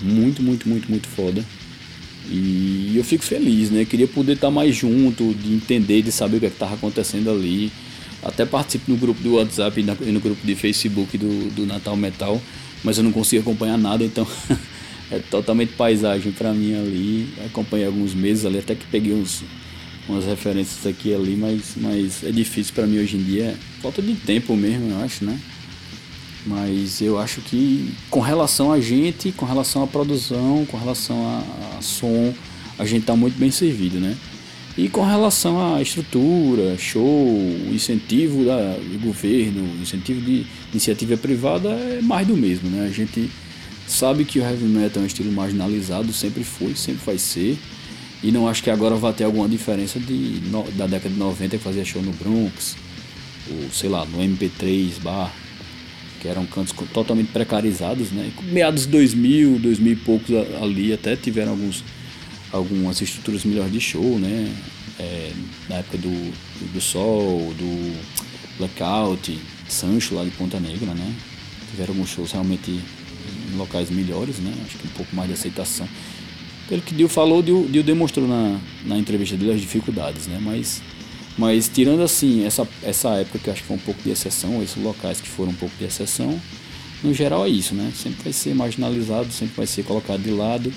Muito, 0.00 0.42
muito, 0.42 0.66
muito, 0.66 0.90
muito 0.90 1.06
foda. 1.06 1.44
E 2.28 2.94
eu 2.96 3.04
fico 3.04 3.24
feliz, 3.24 3.70
né? 3.70 3.84
Queria 3.84 4.08
poder 4.08 4.32
estar 4.32 4.48
tá 4.48 4.50
mais 4.50 4.74
junto, 4.74 5.34
de 5.34 5.52
entender, 5.52 6.02
de 6.02 6.10
saber 6.10 6.38
o 6.38 6.40
que 6.40 6.46
é 6.46 6.48
estava 6.48 6.74
acontecendo 6.74 7.30
ali. 7.30 7.70
Até 8.26 8.44
participo 8.44 8.90
no 8.90 8.96
grupo 8.96 9.22
do 9.22 9.34
WhatsApp 9.34 9.80
e 9.80 10.10
no 10.10 10.20
grupo 10.20 10.44
de 10.44 10.56
Facebook 10.56 11.16
do, 11.16 11.48
do 11.54 11.64
Natal 11.64 11.96
Metal, 11.96 12.42
mas 12.82 12.98
eu 12.98 13.04
não 13.04 13.12
consigo 13.12 13.42
acompanhar 13.42 13.78
nada, 13.78 14.02
então 14.02 14.26
é 15.12 15.20
totalmente 15.20 15.74
paisagem 15.74 16.32
para 16.32 16.52
mim 16.52 16.74
ali. 16.74 17.28
Acompanhei 17.46 17.86
alguns 17.86 18.14
meses 18.14 18.44
ali, 18.44 18.58
até 18.58 18.74
que 18.74 18.84
peguei 18.86 19.14
uns, 19.14 19.44
umas 20.08 20.24
referências 20.24 20.84
aqui 20.84 21.14
ali, 21.14 21.36
mas, 21.36 21.74
mas 21.76 22.24
é 22.24 22.32
difícil 22.32 22.74
para 22.74 22.84
mim 22.84 22.98
hoje 22.98 23.16
em 23.16 23.22
dia. 23.22 23.56
Falta 23.80 24.02
de 24.02 24.14
tempo 24.14 24.56
mesmo, 24.56 24.90
eu 24.90 25.04
acho, 25.04 25.24
né? 25.24 25.38
Mas 26.44 27.00
eu 27.00 27.20
acho 27.20 27.40
que 27.42 27.92
com 28.10 28.20
relação 28.20 28.72
a 28.72 28.80
gente, 28.80 29.30
com 29.30 29.46
relação 29.46 29.84
à 29.84 29.86
produção, 29.86 30.66
com 30.66 30.76
relação 30.76 31.16
a, 31.24 31.78
a 31.78 31.82
som, 31.82 32.34
a 32.76 32.84
gente 32.84 33.02
está 33.02 33.14
muito 33.14 33.38
bem 33.38 33.52
servido, 33.52 34.00
né? 34.00 34.16
E 34.76 34.90
com 34.90 35.02
relação 35.02 35.74
à 35.74 35.80
estrutura, 35.80 36.76
show, 36.76 37.26
incentivo 37.72 38.44
da, 38.44 38.74
do 38.74 38.98
governo, 39.02 39.66
incentivo 39.80 40.20
de 40.20 40.46
iniciativa 40.70 41.16
privada 41.16 41.70
é 41.70 42.02
mais 42.02 42.26
do 42.26 42.36
mesmo, 42.36 42.68
né? 42.68 42.86
A 42.86 42.92
gente 42.92 43.30
sabe 43.86 44.26
que 44.26 44.38
o 44.38 44.42
heavy 44.42 44.66
metal 44.66 45.00
é 45.00 45.04
um 45.04 45.06
estilo 45.06 45.32
marginalizado, 45.32 46.12
sempre 46.12 46.44
foi, 46.44 46.74
sempre 46.76 47.00
vai 47.06 47.16
ser. 47.16 47.56
E 48.22 48.30
não 48.30 48.46
acho 48.46 48.62
que 48.62 48.68
agora 48.68 48.94
vai 48.96 49.14
ter 49.14 49.24
alguma 49.24 49.48
diferença 49.48 49.98
de, 49.98 50.40
da 50.76 50.86
década 50.86 51.08
de 51.08 51.18
90 51.18 51.56
que 51.56 51.64
fazia 51.64 51.84
show 51.84 52.02
no 52.02 52.12
Bronx, 52.12 52.76
ou 53.50 53.70
sei 53.70 53.88
lá, 53.88 54.04
no 54.04 54.18
MP3 54.18 55.00
bar, 55.00 55.32
que 56.20 56.28
eram 56.28 56.44
cantos 56.44 56.74
totalmente 56.92 57.28
precarizados, 57.28 58.10
né? 58.10 58.30
Meados 58.52 58.82
de 58.82 58.88
2000, 58.88 59.58
2000 59.58 59.92
e 59.92 59.96
poucos 59.96 60.34
ali 60.60 60.92
até 60.92 61.16
tiveram 61.16 61.52
alguns 61.52 61.82
algumas 62.56 63.00
estruturas 63.00 63.44
melhores 63.44 63.72
de 63.72 63.80
show, 63.80 64.18
né? 64.18 64.54
É, 64.98 65.32
na 65.68 65.76
época 65.76 65.98
do, 65.98 66.32
do 66.72 66.80
Sol, 66.80 67.52
do 67.54 67.96
Blackout, 68.58 69.38
Sancho 69.68 70.14
lá 70.14 70.24
de 70.24 70.30
Ponta 70.30 70.58
Negra, 70.58 70.94
né? 70.94 71.14
Tiveram 71.70 71.94
alguns 71.94 72.08
shows 72.08 72.32
realmente 72.32 72.70
em 72.70 73.56
locais 73.56 73.90
melhores, 73.90 74.38
né? 74.38 74.52
Acho 74.64 74.78
que 74.78 74.86
um 74.86 74.90
pouco 74.90 75.14
mais 75.14 75.28
de 75.28 75.34
aceitação. 75.34 75.88
Pelo 76.68 76.82
que 76.82 76.94
Dio 76.94 77.08
falou, 77.08 77.42
Dio, 77.42 77.66
Dio 77.70 77.82
demonstrou 77.82 78.26
na, 78.26 78.58
na 78.84 78.98
entrevista 78.98 79.36
dele 79.36 79.52
as 79.52 79.60
dificuldades, 79.60 80.26
né? 80.26 80.38
Mas, 80.40 80.82
mas 81.38 81.68
tirando 81.68 82.02
assim, 82.02 82.44
essa, 82.44 82.66
essa 82.82 83.10
época 83.10 83.38
que 83.38 83.50
acho 83.50 83.62
que 83.62 83.68
foi 83.68 83.76
um 83.76 83.80
pouco 83.80 84.02
de 84.02 84.10
exceção, 84.10 84.62
esses 84.62 84.82
locais 84.82 85.20
que 85.20 85.28
foram 85.28 85.50
um 85.50 85.54
pouco 85.54 85.74
de 85.78 85.84
exceção, 85.84 86.40
no 87.02 87.12
geral 87.12 87.46
é 87.46 87.48
isso, 87.48 87.74
né? 87.74 87.92
Sempre 87.94 88.24
vai 88.24 88.32
ser 88.32 88.54
marginalizado, 88.54 89.30
sempre 89.32 89.54
vai 89.56 89.66
ser 89.66 89.84
colocado 89.84 90.22
de 90.22 90.30
lado. 90.30 90.72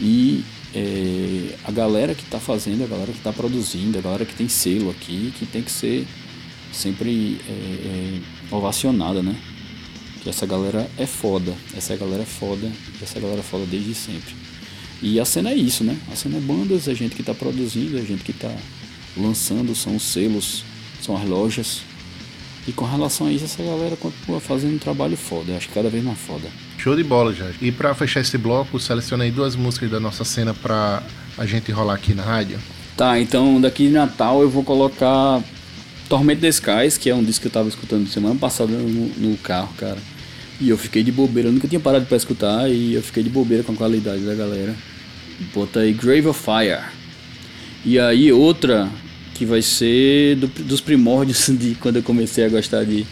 E 0.00 0.42
é, 0.74 1.56
a 1.64 1.70
galera 1.70 2.14
que 2.14 2.22
está 2.22 2.38
fazendo, 2.38 2.84
a 2.84 2.86
galera 2.86 3.10
que 3.12 3.18
está 3.18 3.32
produzindo, 3.32 3.98
a 3.98 4.00
galera 4.00 4.24
que 4.24 4.34
tem 4.34 4.48
selo 4.48 4.90
aqui, 4.90 5.32
que 5.38 5.46
tem 5.46 5.62
que 5.62 5.70
ser 5.70 6.06
sempre 6.72 7.40
é, 7.48 7.52
é, 7.52 8.54
ovacionada, 8.54 9.22
né? 9.22 9.34
Que 10.22 10.28
essa 10.28 10.46
galera 10.46 10.88
é 10.98 11.06
foda, 11.06 11.54
essa 11.76 11.96
galera 11.96 12.22
é 12.22 12.26
foda, 12.26 12.70
essa 13.02 13.18
galera 13.18 13.40
é 13.40 13.42
foda 13.42 13.64
desde 13.66 13.94
sempre. 13.94 14.34
E 15.02 15.18
a 15.18 15.24
cena 15.24 15.50
é 15.50 15.54
isso, 15.54 15.82
né? 15.82 15.98
A 16.12 16.16
cena 16.16 16.36
é 16.36 16.40
bandas, 16.40 16.88
a 16.88 16.94
gente 16.94 17.14
que 17.14 17.22
está 17.22 17.34
produzindo, 17.34 17.96
a 17.96 18.02
gente 18.02 18.22
que 18.22 18.32
está 18.32 18.54
lançando, 19.16 19.74
são 19.74 19.96
os 19.96 20.02
selos, 20.02 20.62
são 21.02 21.16
as 21.16 21.26
lojas. 21.26 21.80
E 22.68 22.72
com 22.72 22.84
relação 22.84 23.26
a 23.26 23.32
isso, 23.32 23.44
essa 23.44 23.62
galera 23.62 23.96
continua 23.96 24.40
fazendo 24.40 24.74
um 24.74 24.78
trabalho 24.78 25.16
foda, 25.16 25.52
eu 25.52 25.56
acho 25.56 25.68
que 25.68 25.74
cada 25.74 25.88
vez 25.88 26.04
mais 26.04 26.18
foda. 26.18 26.46
Show 26.78 26.94
de 26.94 27.02
bola, 27.02 27.32
Jorge. 27.32 27.56
E 27.60 27.72
para 27.72 27.94
fechar 27.94 28.20
esse 28.20 28.36
bloco, 28.36 28.78
selecionei 28.78 29.30
duas 29.30 29.56
músicas 29.56 29.90
da 29.90 29.98
nossa 29.98 30.24
cena 30.24 30.54
para 30.54 31.02
a 31.38 31.46
gente 31.46 31.72
rolar 31.72 31.94
aqui 31.94 32.14
na 32.14 32.22
rádio. 32.22 32.58
Tá, 32.96 33.18
então 33.18 33.60
daqui 33.60 33.88
de 33.88 33.94
Natal 33.94 34.42
eu 34.42 34.50
vou 34.50 34.62
colocar 34.62 35.42
Tormento 36.08 36.42
the 36.42 36.48
Skies, 36.48 36.98
que 36.98 37.08
é 37.08 37.14
um 37.14 37.24
disco 37.24 37.42
que 37.42 37.48
eu 37.48 37.52
tava 37.52 37.68
escutando 37.68 38.06
semana 38.08 38.34
passada 38.34 38.72
no, 38.72 39.06
no 39.08 39.36
carro, 39.38 39.72
cara. 39.78 39.98
E 40.60 40.68
eu 40.68 40.76
fiquei 40.76 41.02
de 41.02 41.10
bobeira, 41.10 41.48
eu 41.48 41.52
nunca 41.52 41.66
tinha 41.66 41.80
parado 41.80 42.04
para 42.04 42.16
escutar 42.16 42.68
e 42.68 42.94
eu 42.94 43.02
fiquei 43.02 43.22
de 43.22 43.30
bobeira 43.30 43.64
com 43.64 43.72
a 43.72 43.76
qualidade 43.76 44.20
da 44.20 44.34
galera. 44.34 44.74
Bota 45.54 45.80
aí 45.80 45.92
Grave 45.94 46.26
of 46.26 46.38
Fire. 46.38 46.82
E 47.84 47.98
aí 47.98 48.30
outra 48.30 48.90
que 49.40 49.46
vai 49.46 49.62
ser 49.62 50.36
do, 50.36 50.46
dos 50.48 50.82
primórdios 50.82 51.48
de 51.58 51.74
quando 51.76 51.96
eu 51.96 52.02
comecei 52.02 52.44
a 52.44 52.48
gostar 52.50 52.84
de 52.84 53.06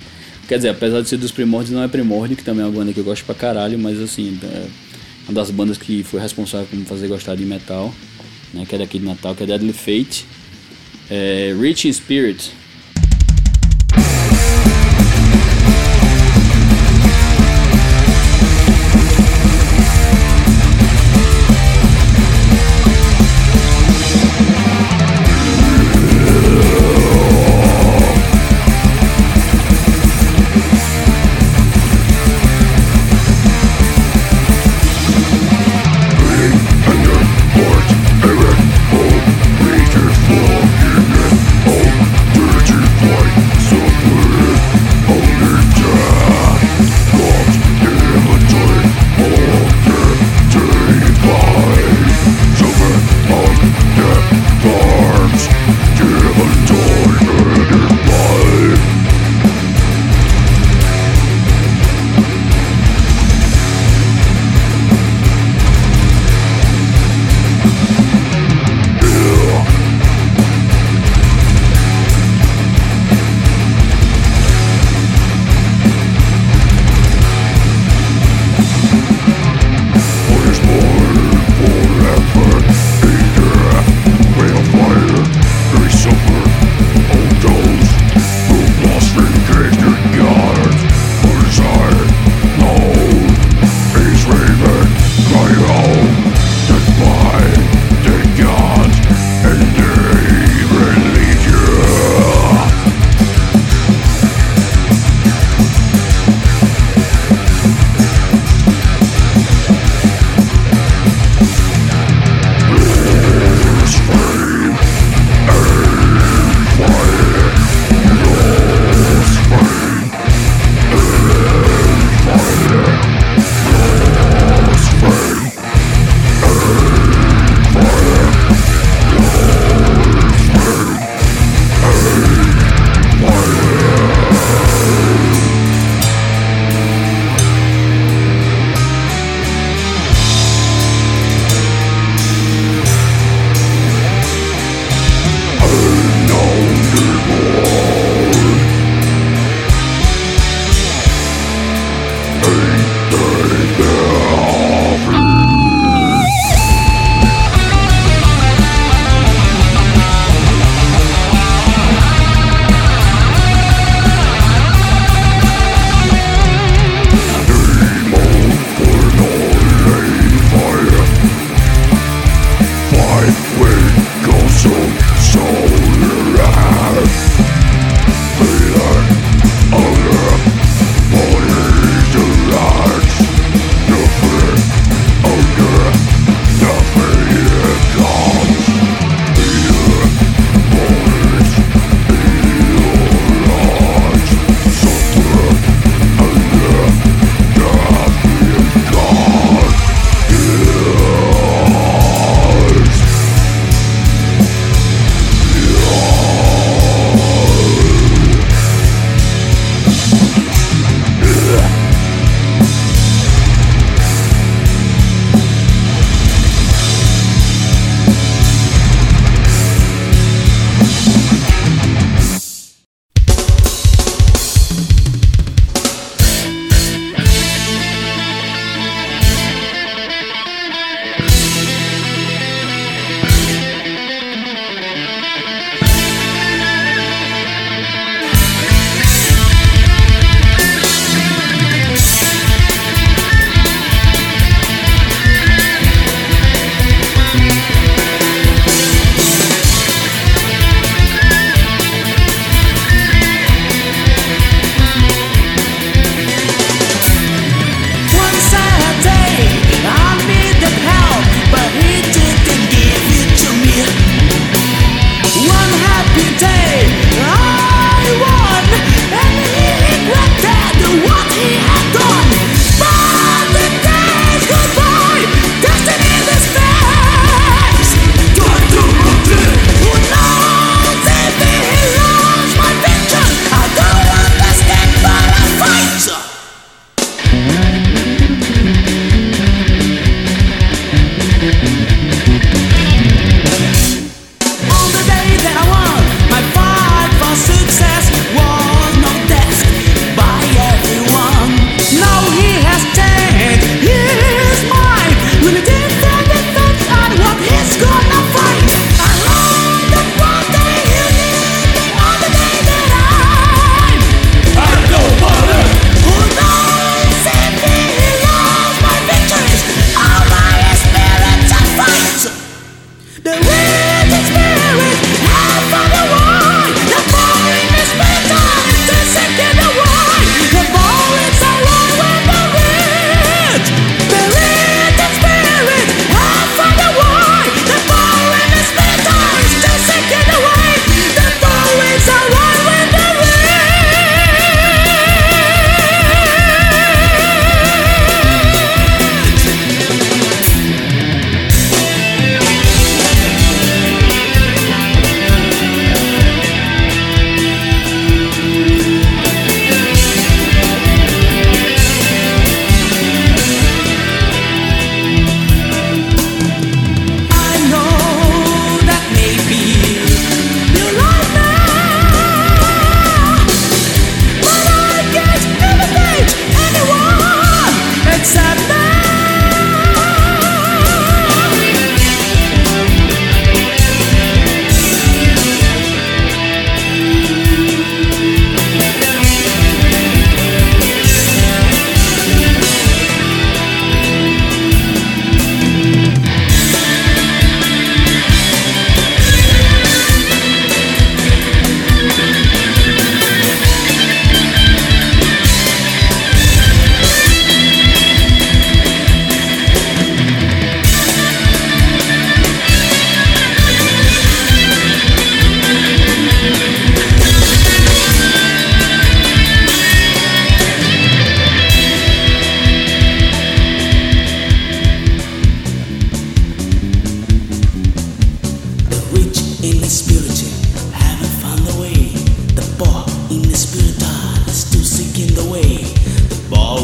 Quer 0.47 0.57
dizer, 0.57 0.69
apesar 0.71 1.03
de 1.03 1.09
ser 1.09 1.19
dos 1.19 1.31
primórdios, 1.31 1.75
não 1.75 1.83
é 1.83 1.89
primórdio, 1.89 2.35
que 2.35 2.43
também 2.43 2.65
é 2.65 2.67
uma 2.67 2.73
banda 2.73 2.91
que 2.91 2.99
eu 2.99 3.05
gosto 3.05 3.23
pra 3.25 3.35
caralho, 3.35 3.79
mas 3.79 4.01
assim, 4.01 4.39
é 4.43 4.67
uma 5.29 5.35
das 5.35 5.51
bandas 5.51 5.77
que 5.77 6.03
foi 6.03 6.21
responsável 6.21 6.67
por 6.67 6.75
me 6.75 6.87
fazer 6.87 7.07
gostar 7.07 7.35
de 7.35 7.45
metal, 7.45 7.95
né, 8.55 8.65
que 8.67 8.75
é 8.75 8.79
daqui 8.79 8.99
de 8.99 9.05
Natal, 9.05 9.35
que 9.35 9.43
é 9.43 9.47
Deadly 9.47 9.75
Fate. 9.75 10.25
É, 11.11 11.55
Rich 11.59 11.93
Spirit, 11.93 12.51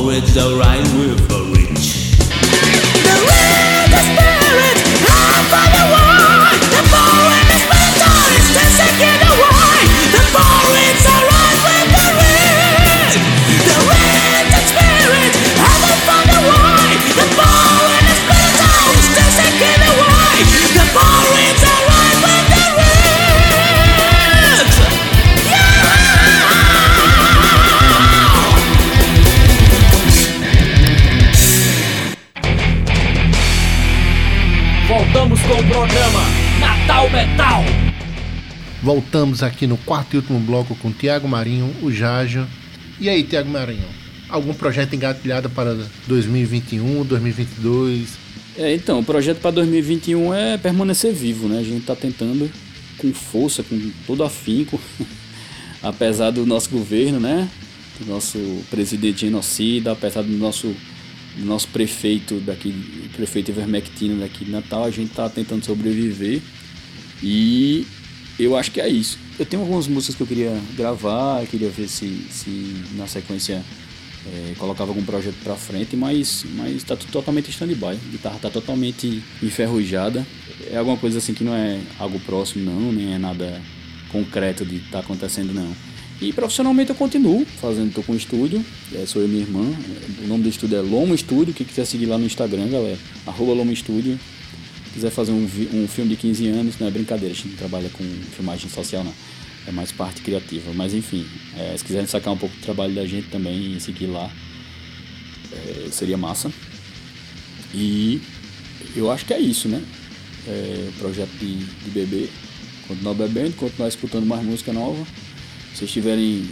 With 0.05 0.34
the 0.34 0.55
right 0.61 0.86
word 0.98 1.18
for 1.30 1.42
rich. 1.59 1.93
Voltamos 38.85 39.43
aqui 39.43 39.66
no 39.66 39.78
quarto 39.78 40.12
e 40.12 40.18
último 40.18 40.39
bloco 40.39 40.76
com 40.76 40.93
Tiago 40.93 41.26
Marinho, 41.26 41.74
o 41.80 41.91
Jajo. 41.91 42.47
E 43.01 43.09
aí, 43.09 43.24
Tiago 43.24 43.49
Marinho? 43.49 43.87
Algum 44.28 44.53
projeto 44.53 44.95
engatilhado 44.95 45.49
para 45.49 45.74
2021, 46.07 47.03
2022? 47.03 48.11
É, 48.59 48.74
então, 48.74 49.01
o 49.01 49.03
projeto 49.03 49.41
para 49.41 49.53
2021 49.53 50.35
é 50.35 50.59
permanecer 50.59 51.14
vivo, 51.14 51.49
né? 51.49 51.61
A 51.61 51.62
gente 51.62 51.80
está 51.80 51.97
tentando 51.97 52.51
com 52.99 53.11
força, 53.14 53.62
com 53.62 53.91
todo 54.07 54.22
afinco, 54.22 54.78
apesar 55.82 56.30
do 56.30 56.45
nosso 56.45 56.68
governo, 56.68 57.18
né? 57.18 57.49
Do 57.99 58.05
nosso 58.05 58.39
presidente 58.68 59.22
genocida, 59.22 59.93
apesar 59.93 60.20
do 60.20 60.37
nosso, 60.37 60.66
do 61.39 61.45
nosso 61.47 61.68
prefeito 61.68 62.35
daqui, 62.41 63.09
prefeito 63.16 63.51
Ivermectina 63.51 64.16
daqui 64.16 64.45
de 64.45 64.51
Natal, 64.51 64.85
a 64.85 64.91
gente 64.91 65.09
está 65.09 65.26
tentando 65.30 65.64
sobreviver 65.64 66.43
e 67.22 67.87
eu 68.39 68.57
acho 68.57 68.70
que 68.70 68.80
é 68.80 68.89
isso. 68.89 69.18
Eu 69.39 69.47
tenho 69.47 69.62
algumas 69.62 69.87
músicas 69.87 70.16
que 70.16 70.22
eu 70.22 70.26
queria 70.26 70.61
gravar, 70.76 71.45
queria 71.47 71.70
ver 71.70 71.89
se, 71.89 72.26
se 72.30 72.85
na 72.95 73.07
sequência 73.07 73.62
é, 74.26 74.55
colocava 74.59 74.91
algum 74.91 75.05
projeto 75.05 75.37
pra 75.43 75.55
frente, 75.55 75.97
mas, 75.97 76.45
mas 76.57 76.82
tá 76.82 76.97
totalmente 76.97 77.51
stand-by. 77.51 77.87
A 77.87 78.11
guitarra 78.11 78.39
tá 78.41 78.51
totalmente 78.51 79.22
enferrujada. 79.43 80.26
É 80.70 80.76
alguma 80.76 80.97
coisa 80.97 81.18
assim 81.18 81.35
que 81.35 81.45
não 81.45 81.55
é 81.55 81.80
algo 81.99 82.18
próximo, 82.20 82.64
não, 82.64 82.93
nem 82.93 83.14
é 83.14 83.18
nada 83.18 83.61
concreto 84.11 84.64
de 84.64 84.78
tá 84.91 85.01
acontecendo, 85.01 85.53
não. 85.53 85.70
E 86.20 86.32
profissionalmente 86.32 86.91
eu 86.91 86.97
continuo 86.97 87.45
fazendo, 87.61 87.93
tô 87.93 88.03
com 88.03 88.14
estúdio, 88.14 88.64
é, 88.95 89.05
sou 89.05 89.20
eu 89.20 89.28
e 89.28 89.30
minha 89.30 89.43
irmã. 89.43 89.64
O 90.22 90.26
nome 90.26 90.45
do 90.45 90.49
estúdio 90.49 90.78
é 90.78 90.80
Lomo 90.80 91.14
Estúdio, 91.14 91.53
quem 91.53 91.66
quiser 91.66 91.85
seguir 91.85 92.07
lá 92.07 92.16
no 92.16 92.24
Instagram, 92.24 92.68
galera, 92.68 92.99
arroba 93.26 93.53
Lomo 93.53 93.72
Estúdio. 93.72 94.18
Quiser 94.95 95.11
fazer 95.11 95.32
um, 95.32 95.45
um 95.45 95.88
filme 95.88 96.11
de 96.11 96.16
15 96.16 96.49
anos, 96.49 96.78
não 96.78 96.86
é 96.86 96.90
brincadeira, 96.90 97.34
a 97.34 97.36
gente 97.36 97.49
não 97.49 97.57
trabalha 97.57 97.90
com 97.90 98.05
filmagem 98.34 98.70
social, 98.70 99.03
não. 99.03 99.12
É 99.66 99.72
mais 99.72 99.90
parte 99.90 100.22
criativa. 100.22 100.72
Mas 100.72 100.95
enfim, 100.95 101.26
é, 101.59 101.76
se 101.76 101.84
quiserem 101.84 102.07
sacar 102.07 102.32
um 102.32 102.36
pouco 102.38 102.55
do 102.55 102.62
trabalho 102.62 102.95
da 102.95 103.05
gente 103.05 103.28
também 103.28 103.74
e 103.76 103.80
seguir 103.80 104.07
lá, 104.07 104.30
é, 105.53 105.88
seria 105.90 106.16
massa. 106.16 106.51
E 107.74 108.22
eu 108.95 109.11
acho 109.11 109.24
que 109.24 109.34
é 109.34 109.40
isso, 109.40 109.68
né? 109.68 109.82
É, 110.47 110.90
projeto 110.99 111.30
de, 111.40 111.57
de 111.57 111.90
beber, 111.90 112.30
continuar 112.86 113.14
bebendo, 113.14 113.53
continuar 113.57 113.88
escutando 113.88 114.24
mais 114.24 114.45
música 114.45 114.72
nova. 114.72 115.05
Se 115.72 115.78
vocês 115.78 115.90
tiverem 115.90 116.49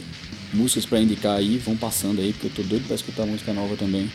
músicas 0.53 0.85
para 0.85 1.01
indicar 1.01 1.37
aí, 1.37 1.59
vão 1.59 1.77
passando 1.77 2.21
aí, 2.21 2.33
porque 2.33 2.49
eu 2.49 2.51
tô 2.51 2.63
doido 2.63 2.87
para 2.89 2.97
escutar 2.97 3.25
música 3.25 3.53
nova 3.53 3.77
também. 3.77 4.11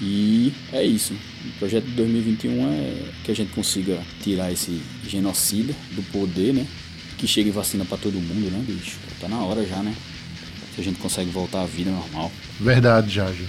E 0.00 0.52
é 0.72 0.84
isso. 0.84 1.12
O 1.12 1.58
projeto 1.58 1.84
de 1.84 1.92
2021 1.92 2.72
é 2.72 3.10
que 3.24 3.30
a 3.30 3.34
gente 3.34 3.52
consiga 3.52 3.98
tirar 4.22 4.52
esse 4.52 4.80
genocida 5.06 5.74
do 5.92 6.02
poder, 6.12 6.54
né? 6.54 6.66
Que 7.16 7.26
chegue 7.26 7.50
vacina 7.50 7.84
para 7.84 7.98
todo 7.98 8.14
mundo, 8.14 8.50
né, 8.50 8.62
bicho? 8.66 8.96
Tá 9.20 9.28
na 9.28 9.40
hora 9.40 9.66
já, 9.66 9.82
né? 9.82 9.94
Se 10.74 10.80
a 10.80 10.84
gente 10.84 11.00
consegue 11.00 11.30
voltar 11.30 11.62
à 11.62 11.66
vida 11.66 11.90
normal. 11.90 12.30
Verdade, 12.60 13.10
Jajo. 13.10 13.44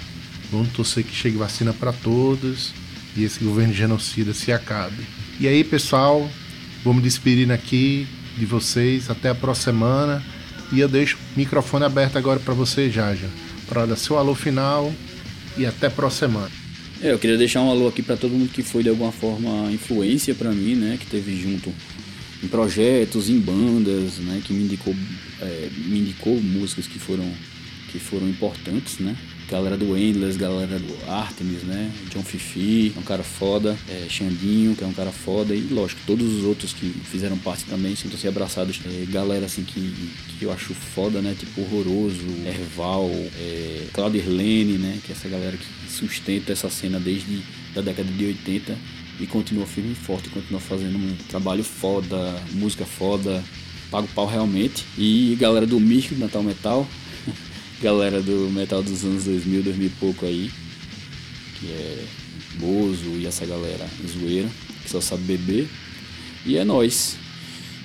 Vamos 0.51 0.69
torcer 0.69 1.03
que 1.03 1.15
chegue 1.15 1.37
vacina 1.37 1.71
para 1.71 1.93
todos 1.93 2.73
e 3.15 3.23
esse 3.23 3.43
governo 3.43 3.73
genocida 3.73 4.33
se 4.33 4.51
acabe. 4.51 5.05
E 5.39 5.47
aí, 5.47 5.63
pessoal, 5.63 6.27
me 6.83 7.01
despedindo 7.01 7.53
aqui 7.53 8.07
de 8.35 8.45
vocês. 8.47 9.11
Até 9.11 9.29
a 9.29 9.35
próxima 9.35 9.73
semana. 9.73 10.23
E 10.71 10.79
eu 10.79 10.87
deixo 10.87 11.17
o 11.17 11.39
microfone 11.39 11.85
aberto 11.85 12.17
agora 12.17 12.39
para 12.39 12.53
você, 12.53 12.89
Jaja, 12.89 13.29
para 13.67 13.85
dar 13.85 13.95
seu 13.95 14.17
alô 14.17 14.35
final 14.35 14.91
e 15.57 15.65
até 15.65 15.89
próxima 15.89 16.29
semana. 16.29 16.51
É, 17.01 17.13
eu 17.13 17.19
queria 17.19 17.37
deixar 17.37 17.61
um 17.61 17.69
alô 17.69 17.87
aqui 17.87 18.01
para 18.01 18.17
todo 18.17 18.31
mundo 18.31 18.51
que 18.51 18.61
foi 18.61 18.83
de 18.83 18.89
alguma 18.89 19.11
forma 19.11 19.71
influência 19.71 20.35
para 20.35 20.51
mim, 20.51 20.75
né? 20.75 20.97
Que 20.99 21.05
teve 21.05 21.39
junto 21.41 21.73
em 22.43 22.47
projetos, 22.47 23.29
em 23.29 23.39
bandas, 23.39 24.17
né? 24.17 24.41
Que 24.43 24.51
me 24.53 24.63
indicou, 24.63 24.93
é, 25.41 25.69
me 25.85 25.99
indicou 25.99 26.41
músicas 26.41 26.87
que 26.87 26.99
foram, 26.99 27.29
que 27.91 27.99
foram 27.99 28.27
importantes, 28.27 28.99
né? 28.99 29.15
Galera 29.49 29.75
do 29.75 29.97
Endless, 29.97 30.37
galera 30.37 30.77
do 30.77 31.11
Artemis, 31.11 31.63
né? 31.63 31.91
John 32.13 32.21
Fifi, 32.21 32.93
é 32.95 32.99
um 32.99 33.03
cara 33.03 33.23
foda. 33.23 33.75
É, 33.89 34.07
Xandinho, 34.07 34.75
que 34.75 34.83
é 34.83 34.87
um 34.87 34.93
cara 34.93 35.11
foda. 35.11 35.55
E 35.55 35.61
lógico, 35.61 36.01
todos 36.05 36.35
os 36.35 36.43
outros 36.43 36.71
que 36.71 36.87
fizeram 36.87 37.35
parte 37.37 37.65
também, 37.65 37.95
sintam-se 37.95 38.27
abraçados. 38.27 38.79
É, 38.85 39.05
galera 39.11 39.47
assim 39.47 39.63
que, 39.63 40.11
que 40.37 40.45
eu 40.45 40.51
acho 40.51 40.73
foda, 40.75 41.19
né? 41.19 41.35
Tipo 41.37 41.61
Horroroso, 41.61 42.27
Erval, 42.45 43.09
é, 43.39 43.87
Claudio 43.91 44.21
Irlene, 44.21 44.77
né? 44.77 44.99
Que 45.03 45.11
é 45.11 45.15
essa 45.15 45.27
galera 45.27 45.57
que 45.57 45.91
sustenta 45.91 46.51
essa 46.51 46.69
cena 46.69 46.99
desde 46.99 47.41
a 47.75 47.81
década 47.81 48.11
de 48.11 48.25
80 48.25 48.77
e 49.19 49.27
continua 49.27 49.65
firme 49.65 49.91
e 49.91 49.95
forte, 49.95 50.29
continua 50.29 50.61
fazendo 50.61 50.97
um 50.97 51.15
trabalho 51.27 51.63
foda, 51.63 52.41
música 52.53 52.85
foda, 52.85 53.43
paga 53.91 54.05
o 54.05 54.09
pau 54.09 54.25
realmente. 54.25 54.85
E 54.97 55.35
galera 55.39 55.65
do 55.65 55.79
Místico 55.79 56.19
Natal 56.19 56.43
Metal, 56.43 56.87
galera 57.81 58.21
do 58.21 58.49
metal 58.51 58.83
dos 58.83 59.03
anos 59.03 59.25
2000, 59.25 59.63
2000 59.63 59.87
e 59.87 59.89
pouco 59.91 60.25
aí, 60.25 60.51
que 61.59 61.67
é 61.71 62.05
Bozo 62.55 63.17
e 63.17 63.25
essa 63.25 63.45
galera 63.45 63.87
zoeira, 64.05 64.49
que 64.83 64.89
só 64.89 64.99
sabe 64.99 65.23
beber. 65.23 65.67
E 66.45 66.57
é 66.57 66.63
nós. 66.63 67.17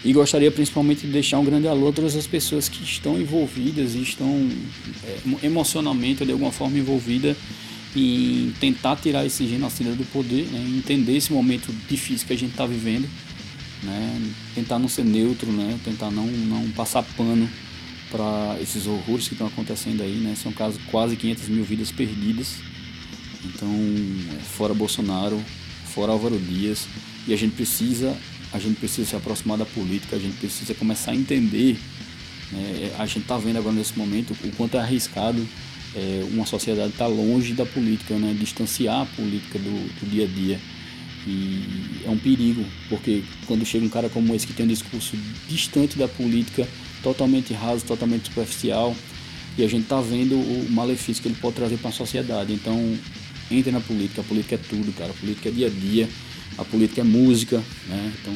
E 0.05 0.13
gostaria 0.13 0.51
principalmente 0.51 1.07
de 1.07 1.13
deixar 1.13 1.39
um 1.39 1.45
grande 1.45 1.67
alô 1.67 1.89
a 1.89 1.93
todas 1.93 2.15
as 2.15 2.27
pessoas 2.27 2.69
que 2.69 2.83
estão 2.85 3.19
envolvidas 3.19 3.95
e 3.95 4.03
estão 4.03 4.49
é, 5.05 5.47
emocionalmente 5.47 6.23
ou 6.23 6.27
de 6.27 6.33
alguma 6.33 6.53
forma 6.53 6.79
envolvidas 6.79 7.37
em 7.97 8.53
tentar 8.61 8.97
tirar 8.97 9.25
esse 9.25 9.47
genocida 9.47 9.93
do 9.93 10.05
poder, 10.07 10.47
né? 10.47 10.63
entender 10.77 11.17
esse 11.17 11.33
momento 11.33 11.73
difícil 11.89 12.27
que 12.27 12.33
a 12.33 12.37
gente 12.37 12.51
está 12.51 12.67
vivendo, 12.67 13.09
né? 13.83 14.33
tentar 14.55 14.79
não 14.79 14.89
ser 14.89 15.05
neutro, 15.05 15.51
né? 15.51 15.79
tentar 15.85 16.11
não, 16.11 16.27
não 16.27 16.69
passar 16.73 17.03
pano 17.17 17.49
para 18.15 18.57
esses 18.63 18.87
horrores 18.87 19.27
que 19.27 19.35
estão 19.35 19.49
acontecendo 19.49 20.01
aí, 20.01 20.15
né? 20.19 20.37
São 20.41 20.53
casos 20.53 20.81
quase 20.89 21.17
500 21.17 21.49
mil 21.49 21.65
vidas 21.65 21.91
perdidas. 21.91 22.59
Então, 23.45 23.69
é, 23.69 24.39
fora 24.39 24.73
Bolsonaro, 24.73 25.43
fora 25.87 26.13
Álvaro 26.13 26.39
Dias, 26.39 26.87
e 27.27 27.35
a 27.35 27.37
gente 27.37 27.57
precisa, 27.57 28.17
a 28.53 28.59
gente 28.61 28.79
precisa 28.79 29.11
se 29.11 29.17
aproximar 29.17 29.59
da 29.59 29.67
política, 29.67 30.15
a 30.15 30.19
gente 30.21 30.37
precisa 30.37 30.73
começar 30.75 31.11
a 31.11 31.17
entender. 31.17 31.77
Né? 32.53 32.95
A 32.97 33.05
gente 33.05 33.23
está 33.23 33.37
vendo 33.37 33.59
agora 33.59 33.75
nesse 33.75 33.99
momento 33.99 34.33
o 34.45 34.53
quanto 34.53 34.77
é 34.77 34.81
arriscado 34.81 35.45
é, 35.97 36.25
uma 36.31 36.47
sociedade 36.47 36.91
estar 36.91 37.07
tá 37.07 37.11
longe 37.11 37.53
da 37.53 37.67
política, 37.67 38.15
né? 38.15 38.33
distanciar 38.39 39.03
a 39.03 39.07
política 39.07 39.59
do, 39.59 40.01
do 40.01 40.09
dia 40.09 40.25
a 40.25 40.29
dia. 40.29 40.61
E 41.27 42.03
é 42.05 42.11
um 42.11 42.19
perigo, 42.19 42.65
porque 42.89 43.25
quando 43.47 43.67
chega 43.67 43.85
um 43.85 43.89
cara 43.89 44.09
como 44.09 44.33
esse 44.37 44.47
que 44.47 44.53
tem 44.53 44.67
um 44.67 44.69
discurso 44.69 45.17
distante 45.49 45.99
da 45.99 46.07
política, 46.07 46.69
totalmente 47.05 47.53
raso, 47.53 47.85
totalmente 47.85 48.25
superficial, 48.29 48.97
e 49.57 49.63
a 49.63 49.69
gente 49.69 49.83
está 49.83 50.01
vendo 50.01 50.35
o 50.35 50.67
malefício 50.71 51.23
que 51.23 51.29
ele 51.29 51.37
pode 51.37 51.55
trazer 51.55 51.77
para 51.77 51.91
a 51.91 51.93
sociedade. 51.93 52.53
Então, 52.53 52.99
entre 53.51 53.71
na 53.71 53.81
política, 53.81 54.23
a 54.23 54.25
política 54.25 54.55
é 54.57 54.59
tudo, 54.59 54.93
cara. 54.97 55.11
A 55.11 55.15
política 55.15 55.51
é 55.51 55.53
dia 55.53 55.67
a 55.69 55.71
dia, 55.71 56.09
a 56.59 56.65
política 56.65 57.03
é 57.03 57.05
música, 57.05 57.63
né? 57.87 58.13
Então, 58.21 58.35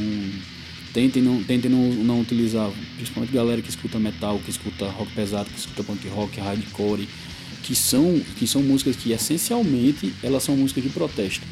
tentem 0.93 1.23
não, 1.23 1.43
tentem 1.43 1.71
não, 1.71 1.83
não 2.05 2.21
utilizar, 2.21 2.71
principalmente 2.97 3.33
galera 3.33 3.61
que 3.63 3.71
escuta 3.71 3.99
metal, 3.99 4.39
que 4.45 4.51
escuta 4.51 4.87
rock 4.87 5.11
pesado, 5.13 5.49
que 5.51 5.59
escuta 5.59 5.83
punk 5.83 6.07
rock, 6.09 6.39
hardcore, 6.39 7.09
que 7.65 7.75
são, 7.75 8.21
que 8.39 8.47
são 8.47 8.63
músicas 8.63 8.95
que 8.95 9.11
essencialmente 9.11 10.13
elas 10.23 10.43
são 10.45 10.57
músicas 10.57 10.85
de 10.85 10.91
protesto. 10.91 11.45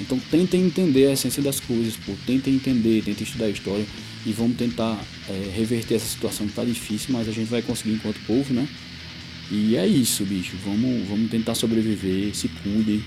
Então 0.00 0.18
tentem 0.30 0.64
entender 0.64 1.08
a 1.08 1.12
essência 1.12 1.42
das 1.42 1.60
coisas, 1.60 1.94
pô. 1.96 2.12
tentem 2.26 2.54
entender, 2.54 3.02
tentem 3.02 3.24
estudar 3.24 3.46
a 3.46 3.50
história 3.50 3.84
e 4.26 4.32
vamos 4.32 4.56
tentar 4.56 4.98
é, 5.28 5.50
reverter 5.54 5.94
essa 5.94 6.06
situação 6.06 6.46
que 6.46 6.52
tá 6.52 6.64
difícil, 6.64 7.12
mas 7.12 7.28
a 7.28 7.32
gente 7.32 7.48
vai 7.48 7.62
conseguir 7.62 7.92
enquanto 7.92 8.20
povo, 8.26 8.52
né? 8.52 8.68
E 9.50 9.76
é 9.76 9.86
isso, 9.86 10.24
bicho. 10.24 10.56
Vamos, 10.64 11.08
vamos 11.08 11.30
tentar 11.30 11.54
sobreviver, 11.54 12.34
se 12.34 12.48
cuidem, 12.48 13.02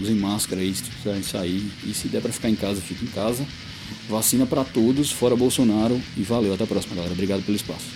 usem 0.00 0.16
máscara 0.16 0.60
aí 0.60 0.74
se 0.74 0.82
precisarem 0.82 1.22
sair. 1.22 1.64
E 1.84 1.94
se 1.94 2.08
der 2.08 2.20
pra 2.20 2.32
ficar 2.32 2.50
em 2.50 2.56
casa, 2.56 2.80
fique 2.80 3.04
em 3.04 3.08
casa. 3.08 3.46
Vacina 4.08 4.46
para 4.46 4.64
todos, 4.64 5.12
fora 5.12 5.36
Bolsonaro. 5.36 6.00
E 6.16 6.22
valeu, 6.22 6.54
até 6.54 6.64
a 6.64 6.66
próxima, 6.66 6.96
galera. 6.96 7.12
Obrigado 7.12 7.44
pelo 7.44 7.56
espaço. 7.56 7.86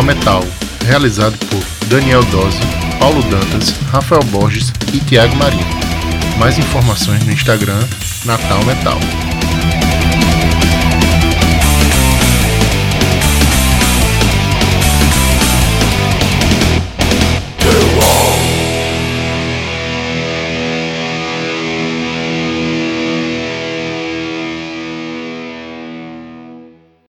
Natal 0.00 0.04
Metal, 0.04 0.44
realizado 0.86 1.36
por 1.46 1.88
Daniel 1.88 2.22
Dose, 2.26 2.58
Paulo 2.98 3.22
Dantas, 3.24 3.70
Rafael 3.90 4.22
Borges 4.24 4.72
e 4.94 5.00
Tiago 5.00 5.36
Marinho. 5.36 5.66
Mais 6.38 6.58
informações 6.58 7.24
no 7.24 7.32
Instagram 7.32 7.86
Natal 8.24 8.64
Metal. 8.64 9.29